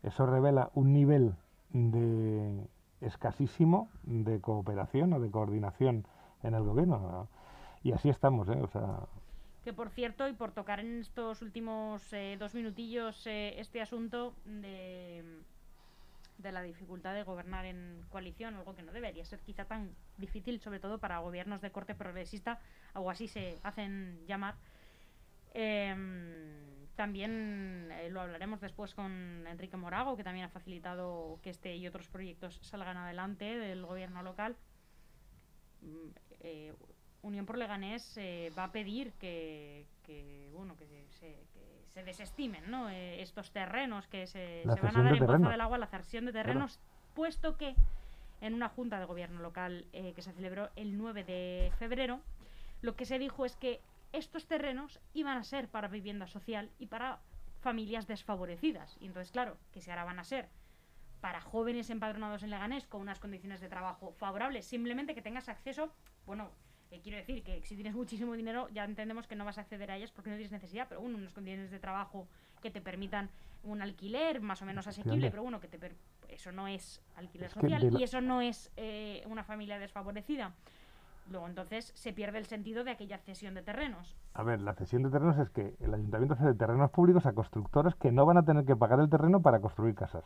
eso 0.03 0.27
revela 0.27 0.71
un 0.75 0.93
nivel 0.93 1.35
de 1.73 2.67
escasísimo 3.01 3.91
de 4.03 4.41
cooperación 4.41 5.13
o 5.13 5.21
de 5.21 5.31
coordinación 5.31 6.07
en 6.43 6.55
el 6.55 6.63
gobierno. 6.63 7.29
Y 7.83 7.93
así 7.93 8.09
estamos, 8.09 8.49
¿eh? 8.49 8.61
O 8.61 8.69
sea, 8.69 9.01
que 9.69 9.75
por 9.75 9.91
cierto, 9.91 10.27
y 10.29 10.33
por 10.33 10.53
tocar 10.53 10.81
en 10.81 11.01
estos 11.01 11.43
últimos 11.43 12.13
eh, 12.13 12.37
dos 12.39 12.55
minutillos 12.55 13.27
eh, 13.27 13.61
este 13.61 13.83
asunto 13.83 14.35
de, 14.47 15.23
de 16.39 16.53
la 16.53 16.63
dificultad 16.63 17.13
de 17.13 17.25
gobernar 17.25 17.67
en 17.67 18.01
coalición, 18.09 18.55
algo 18.55 18.75
que 18.75 18.83
no 18.83 18.93
debería 18.93 19.25
ser 19.27 19.41
quizá 19.41 19.67
tan 19.67 19.91
difícil, 20.17 20.61
sobre 20.61 20.81
todo 20.81 20.99
para 20.99 21.19
gobiernos 21.19 21.61
de 21.61 21.71
corte 21.71 21.95
progresista, 21.95 22.61
o 22.95 23.11
así 23.11 23.29
se 23.29 23.59
hacen 23.63 24.25
llamar. 24.27 24.55
Em, 25.53 26.78
también 26.99 27.91
eh, 27.93 28.11
lo 28.11 28.21
hablaremos 28.21 28.61
después 28.61 28.93
con 28.93 29.47
Enrique 29.47 29.77
Morago, 29.77 30.17
que 30.17 30.25
también 30.25 30.47
ha 30.47 30.49
facilitado 30.49 31.39
que 31.45 31.51
este 31.51 31.77
y 31.77 31.87
otros 31.87 32.09
proyectos 32.09 32.59
salgan 32.61 32.97
adelante 32.97 33.45
del 33.45 33.87
gobierno 33.87 34.25
local. 34.25 34.57
Mm, 35.81 36.09
eh, 36.41 36.75
Unión 37.23 37.47
por 37.47 37.57
Leganés 37.57 38.17
eh, 38.17 38.51
va 38.59 38.65
a 38.65 38.73
pedir 38.73 39.13
que, 39.13 39.87
bueno 40.53 40.77
que 40.77 41.07
se, 41.11 41.39
desestimen 42.05 42.65
estos 43.19 43.53
terrenos 43.53 44.09
que 44.09 44.27
se, 44.27 44.65
van 44.67 44.97
a 44.97 45.03
dar 45.05 45.17
en 45.17 45.25
Poza 45.25 45.51
del 45.51 45.61
Agua, 45.61 45.79
la 45.79 45.87
cesión 45.87 46.27
de 46.27 46.33
terrenos, 46.33 46.81
puesto 47.15 47.57
que 47.57 47.77
en 48.41 48.55
una 48.55 48.69
junta 48.69 48.99
de 48.99 49.05
gobierno 49.05 49.41
local 49.41 49.87
que 49.93 50.23
se 50.23 50.33
celebró 50.33 50.71
el 50.75 50.97
9 50.97 51.23
de 51.23 51.73
febrero, 51.79 52.21
lo 52.83 52.97
que 52.97 53.05
se 53.05 53.21
dijo 53.21 53.45
es 53.45 53.57
que 53.57 53.81
estos 54.13 54.47
terrenos 54.47 55.01
iban 55.15 55.37
a 55.37 55.45
ser 55.45 55.69
para 55.69 55.89
vivienda 55.89 56.27
social 56.27 56.71
y 56.79 56.87
para 56.87 57.21
familias 57.61 58.07
desfavorecidas. 58.07 58.97
Y 59.01 59.07
entonces, 59.07 59.33
claro, 59.33 59.59
que 59.73 59.81
si 59.81 59.91
ahora 59.91 60.05
van 60.05 60.19
a 60.19 60.25
ser 60.25 60.49
para 61.21 61.41
jóvenes 61.41 61.91
empadronados 61.91 62.43
en 62.43 62.51
Leganés 62.51 62.87
con 62.87 63.01
unas 63.01 63.19
condiciones 63.19 63.61
de 63.61 63.69
trabajo 63.69 64.13
favorables, 64.13 64.67
simplemente 64.67 65.15
que 65.15 65.23
tengas 65.23 65.49
acceso, 65.49 65.93
bueno, 66.27 66.53
eh, 66.91 67.01
quiero 67.03 67.19
decir 67.19 67.43
que 67.43 67.63
si 67.65 67.75
tienes 67.75 67.95
muchísimo 67.95 68.35
dinero 68.35 68.69
ya 68.71 68.85
entendemos 68.85 69.27
que 69.27 69.35
no 69.35 69.45
vas 69.45 69.59
a 69.59 69.63
acceder 69.63 69.91
a 69.91 69.97
ellas 69.97 70.13
porque 70.13 70.31
no 70.31 70.37
tienes 70.37 70.53
necesidad, 70.53 70.87
pero 70.89 71.01
bueno, 71.01 71.19
unas 71.19 71.35
condiciones 71.35 71.71
de 71.71 71.79
trabajo 71.79 72.29
que 72.63 72.71
te 72.71 72.81
permitan 72.81 73.29
un 73.65 73.83
alquiler 73.83 74.41
más 74.41 74.63
o 74.63 74.65
menos 74.65 74.87
asequible, 74.87 75.31
pero 75.31 75.43
bueno, 75.43 75.61
que 75.61 75.69
te 75.69 75.79
eso 76.29 76.53
no 76.53 76.69
es 76.69 77.03
alquiler 77.17 77.51
social 77.51 77.91
y 77.99 78.03
eso 78.03 78.21
no 78.21 78.41
es 78.41 78.71
eh, 78.77 79.23
una 79.27 79.43
familia 79.43 79.79
desfavorecida. 79.79 80.55
Luego 81.31 81.47
entonces 81.47 81.93
se 81.95 82.13
pierde 82.13 82.39
el 82.39 82.47
sentido 82.47 82.85
de 82.85 82.91
aquella 82.91 83.19
cesión 83.19 83.55
de 83.55 83.63
terrenos. 83.63 84.17
A 84.35 84.43
ver, 84.43 84.61
la 84.61 84.75
cesión 84.75 85.03
de 85.03 85.11
terrenos 85.11 85.39
es 85.39 85.51
que 85.51 85.75
el 85.81 85.93
ayuntamiento 85.93 86.37
cede 86.37 86.55
terrenos 86.55 86.91
públicos 86.91 87.27
a 87.27 87.33
constructores 87.33 87.95
que 87.97 88.13
no 88.13 88.25
van 88.25 88.39
a 88.39 88.45
tener 88.45 88.65
que 88.65 88.77
pagar 88.77 89.01
el 89.01 89.11
terreno 89.11 89.41
para 89.43 89.61
construir 89.61 89.95
casas. 89.95 90.25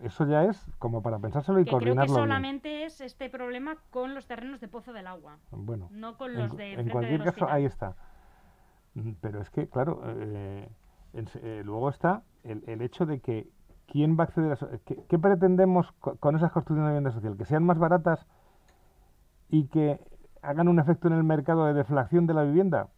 Eso 0.00 0.26
ya 0.26 0.44
es 0.44 0.70
como 0.78 1.02
para 1.02 1.18
pensárselo 1.18 1.60
y 1.60 1.64
que 1.64 1.70
coordinarlo. 1.70 2.12
Creo 2.12 2.24
que 2.24 2.28
solamente 2.28 2.84
es 2.84 3.00
este 3.00 3.30
problema 3.30 3.76
con 3.90 4.14
los 4.14 4.26
terrenos 4.26 4.60
de 4.60 4.68
Pozo 4.68 4.92
del 4.92 5.06
Agua. 5.06 5.38
Bueno, 5.50 5.88
no 5.92 6.18
con 6.18 6.34
los 6.34 6.56
de. 6.56 6.74
En 6.74 6.90
cualquier 6.90 7.22
caso, 7.22 7.48
ahí 7.48 7.64
está. 7.64 7.96
Mm, 8.94 9.12
pero 9.20 9.40
es 9.40 9.50
que, 9.50 9.68
claro, 9.68 10.02
eh, 10.04 10.68
eh, 11.14 11.62
luego 11.64 11.88
está 11.88 12.22
el, 12.42 12.82
hecho 12.82 13.06
de 13.06 13.20
que 13.20 13.48
quién 13.86 14.16
va 14.18 14.24
a 14.24 14.26
acceder 14.26 14.50
a 14.50 14.54
eso. 14.54 14.68
¿Qué, 14.84 15.18
pretendemos 15.18 15.92
con 15.92 16.36
esas 16.36 16.52
construcciones 16.52 16.90
de 16.90 16.98
vivienda 16.98 17.12
social? 17.12 17.36
Que 17.36 17.44
sean 17.44 17.64
más 17.64 17.78
baratas 17.78 18.26
y 19.48 19.68
que 19.68 20.00
hagan 20.44 20.68
un 20.68 20.78
efecto 20.78 21.08
en 21.08 21.14
el 21.14 21.24
mercado 21.24 21.66
de 21.66 21.74
deflación 21.74 22.26
de 22.26 22.34
la 22.34 22.44
vivienda, 22.44 22.88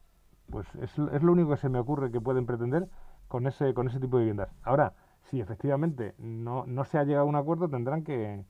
pues 0.50 0.66
es, 0.76 0.96
lo 0.98 1.32
único 1.32 1.50
que 1.50 1.56
se 1.56 1.68
me 1.68 1.78
ocurre 1.78 2.11
que 2.11 2.20
pueden 2.20 2.46
pretender 2.46 2.88
con 3.28 3.46
ese, 3.46 3.74
con 3.74 3.88
ese 3.88 4.00
tipo 4.00 4.16
de 4.16 4.24
viviendas. 4.24 4.50
Ahora, 4.62 4.92
si 5.22 5.40
efectivamente 5.40 6.14
no, 6.18 6.64
no 6.66 6.85
se 6.85 6.98
ha 6.98 7.04
llegado 7.04 7.26
a 7.26 7.28
un 7.28 7.37
acuerdo, 7.37 7.68
tendrán 7.68 8.04
que, 8.04 8.44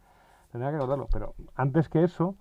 tendrán 0.53 0.73
que 0.73 0.77
acordarlo. 0.77 1.09
Pero 1.11 1.35
antes 1.55 1.89
que 1.89 2.05
eso, 2.05 2.37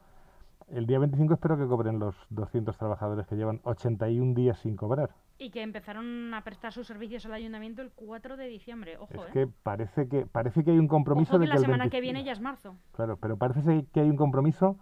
el 0.68 0.86
día 0.88 1.00
25 1.00 1.34
espero 1.36 1.58
que 1.58 1.68
cobren 1.68 2.00
los 2.00 2.16
200 2.30 2.78
trabajadores 2.78 3.28
que 3.28 3.36
llevan 3.36 3.62
81 3.64 4.34
días 4.34 4.60
sin 4.60 4.76
cobrar. 4.76 5.12
Y 5.38 5.52
que 5.52 5.62
empezaron 5.62 6.34
a 6.34 6.44
prestar 6.44 6.72
sus 6.72 6.88
servicios 6.88 7.26
al 7.26 7.34
ayuntamiento 7.34 7.82
el 7.82 7.92
4 7.92 8.38
de 8.38 8.48
diciembre. 8.48 8.98
Ojo, 8.98 9.14
es 9.14 9.22
¿eh? 9.22 9.32
que 9.34 9.48
parece 9.48 10.08
que 10.08 10.26
parece 10.26 10.64
que 10.64 10.72
hay 10.72 10.80
un 10.80 10.88
compromiso 10.88 11.38
de 11.38 11.46
que, 11.46 11.54
la 11.54 11.60
semana 11.60 11.90
que 11.90 12.02
viene 12.02 12.24
ya 12.24 12.32
es 12.32 12.40
marzo. 12.40 12.76
Claro, 12.94 13.18
pero 13.18 13.38
parece 13.38 13.86
que 13.94 14.00
hay 14.00 14.10
un 14.10 14.16
compromiso 14.16 14.78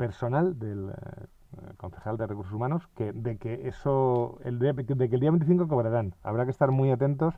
personal 0.00 0.58
del 0.58 0.88
eh, 0.88 1.74
concejal 1.76 2.16
de 2.16 2.26
recursos 2.26 2.54
humanos 2.54 2.88
que 2.96 3.12
de 3.12 3.36
que 3.36 3.68
eso 3.68 4.38
el 4.44 4.58
de, 4.58 4.74
que 4.86 4.94
el 4.94 5.20
día 5.20 5.30
25 5.30 5.68
cobrarán. 5.68 6.14
Habrá 6.22 6.46
que 6.46 6.50
estar 6.50 6.70
muy 6.70 6.90
atentos 6.90 7.34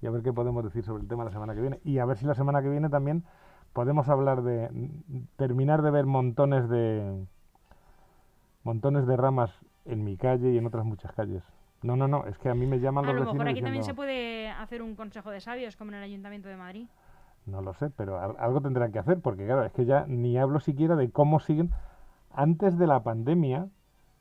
y 0.00 0.06
a 0.06 0.10
ver 0.12 0.22
qué 0.22 0.32
podemos 0.32 0.62
decir 0.62 0.84
sobre 0.84 1.02
el 1.02 1.08
tema 1.08 1.24
la 1.24 1.32
semana 1.32 1.56
que 1.56 1.60
viene 1.62 1.80
y 1.82 1.98
a 1.98 2.04
ver 2.04 2.16
si 2.16 2.24
la 2.24 2.34
semana 2.34 2.62
que 2.62 2.68
viene 2.68 2.88
también 2.90 3.24
podemos 3.72 4.08
hablar 4.08 4.42
de 4.42 4.70
terminar 5.34 5.82
de 5.82 5.90
ver 5.90 6.06
montones 6.06 6.68
de 6.68 7.26
montones 8.62 9.04
de 9.08 9.16
ramas 9.16 9.50
en 9.84 10.04
mi 10.04 10.16
calle 10.16 10.52
y 10.52 10.58
en 10.58 10.66
otras 10.66 10.84
muchas 10.84 11.10
calles. 11.10 11.42
No, 11.82 11.96
no, 11.96 12.06
no, 12.06 12.24
es 12.26 12.38
que 12.38 12.50
a 12.50 12.54
mí 12.54 12.66
me 12.66 12.78
llaman 12.78 13.04
los 13.04 13.14
vecinos. 13.14 13.30
A 13.30 13.32
lo 13.32 13.38
mejor 13.38 13.50
aquí 13.50 13.62
también 13.62 13.82
se 13.82 13.94
puede 13.94 14.48
hacer 14.48 14.80
un 14.80 14.94
consejo 14.94 15.30
de 15.30 15.40
sabios 15.40 15.74
como 15.74 15.90
en 15.90 15.96
el 15.96 16.04
Ayuntamiento 16.04 16.48
de 16.48 16.56
Madrid. 16.56 16.86
No 17.46 17.62
lo 17.62 17.74
sé, 17.74 17.90
pero 17.90 18.20
algo 18.38 18.60
tendrán 18.60 18.92
que 18.92 19.00
hacer 19.00 19.20
porque 19.20 19.44
claro, 19.44 19.64
es 19.64 19.72
que 19.72 19.84
ya 19.84 20.04
ni 20.06 20.38
hablo 20.38 20.60
siquiera 20.60 20.94
de 20.94 21.10
cómo 21.10 21.40
siguen 21.40 21.72
antes 22.36 22.78
de 22.78 22.86
la 22.86 23.02
pandemia, 23.02 23.68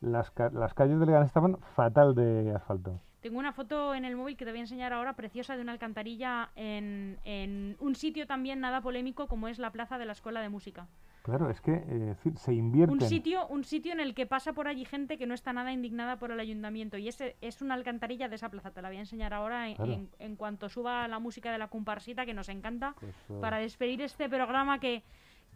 las, 0.02 0.32
las 0.54 0.74
calles 0.74 1.00
de 1.00 1.06
Leganés 1.06 1.28
estaban 1.28 1.58
fatal 1.76 2.16
de 2.16 2.54
asfalto. 2.56 3.02
Tengo 3.22 3.40
una 3.40 3.54
foto 3.54 3.96
en 3.96 4.06
el 4.06 4.16
móvil 4.16 4.38
que 4.38 4.46
te 4.46 4.52
voy 4.52 4.60
a 4.60 4.64
enseñar 4.64 4.94
ahora, 4.94 5.14
preciosa, 5.14 5.56
de 5.56 5.62
una 5.62 5.72
alcantarilla 5.72 6.52
en, 6.56 7.18
en 7.24 7.76
un 7.80 7.96
sitio 7.96 8.28
también 8.28 8.60
nada 8.60 8.82
polémico 8.82 9.28
como 9.28 9.48
es 9.48 9.58
la 9.58 9.72
plaza 9.72 9.98
de 9.98 10.06
la 10.06 10.12
Escuela 10.12 10.42
de 10.42 10.50
Música. 10.50 10.88
Claro, 11.24 11.50
es 11.50 11.60
que 11.60 11.74
eh, 11.74 12.16
se 12.36 12.54
invierte. 12.54 12.94
Un 12.94 13.02
sitio, 13.02 13.48
un 13.48 13.64
sitio 13.64 13.94
en 13.94 14.00
el 14.00 14.14
que 14.14 14.28
pasa 14.28 14.54
por 14.54 14.68
allí 14.68 14.86
gente 14.86 15.18
que 15.18 15.26
no 15.26 15.34
está 15.34 15.54
nada 15.54 15.72
indignada 15.72 16.18
por 16.18 16.30
el 16.30 16.40
ayuntamiento. 16.40 17.00
Y 17.00 17.08
ese 17.08 17.36
es 17.42 17.64
una 17.64 17.74
alcantarilla 17.74 18.30
de 18.30 18.36
esa 18.36 18.50
plaza. 18.50 18.70
Te 18.70 18.84
la 18.84 18.90
voy 18.90 18.98
a 18.98 19.00
enseñar 19.00 19.34
ahora 19.34 19.70
en, 19.70 20.08
en, 20.20 20.36
cuanto 20.36 20.70
suba 20.70 21.08
la 21.08 21.18
música 21.18 21.52
de 21.52 21.58
la 21.58 21.68
comparsita, 21.68 22.28
que 22.28 22.36
nos 22.36 22.48
encanta, 22.48 22.94
pues, 23.00 23.16
eh, 23.30 23.40
para 23.42 23.58
despedir 23.58 24.04
este 24.04 24.30
programa 24.30 24.80
que, 24.80 25.02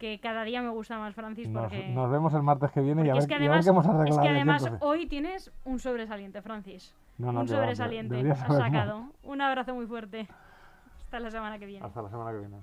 que 0.00 0.18
cada 0.18 0.42
día 0.44 0.62
me 0.62 0.70
gusta 0.70 0.98
más, 0.98 1.14
Francis. 1.14 1.46
Porque... 1.52 1.88
Nos, 1.88 2.10
vemos 2.10 2.32
el 2.34 2.42
martes 2.42 2.72
que 2.72 2.80
viene 2.80 3.06
y 3.06 3.10
a, 3.10 3.14
ver, 3.14 3.26
qué 3.28 3.34
hemos 3.34 3.86
arreglado. 3.86 4.06
Es 4.06 4.18
que 4.18 4.28
además 4.28 4.68
hoy 4.80 5.06
tienes 5.06 5.52
un 5.64 5.78
sobresaliente, 5.78 6.42
Francis. 6.42 6.96
un 7.18 7.46
sobresaliente. 7.46 8.28
has 8.32 8.38
sacado. 8.38 9.12
Un 9.22 9.40
abrazo 9.42 9.74
muy 9.74 9.86
fuerte. 9.86 10.26
Hasta 11.04 11.20
la 11.20 11.30
semana 11.30 11.58
que 11.58 11.66
viene. 11.66 11.86
Hasta 11.86 12.02
la 12.02 12.08
semana 12.08 12.32
que 12.32 12.38
viene. 12.38 12.56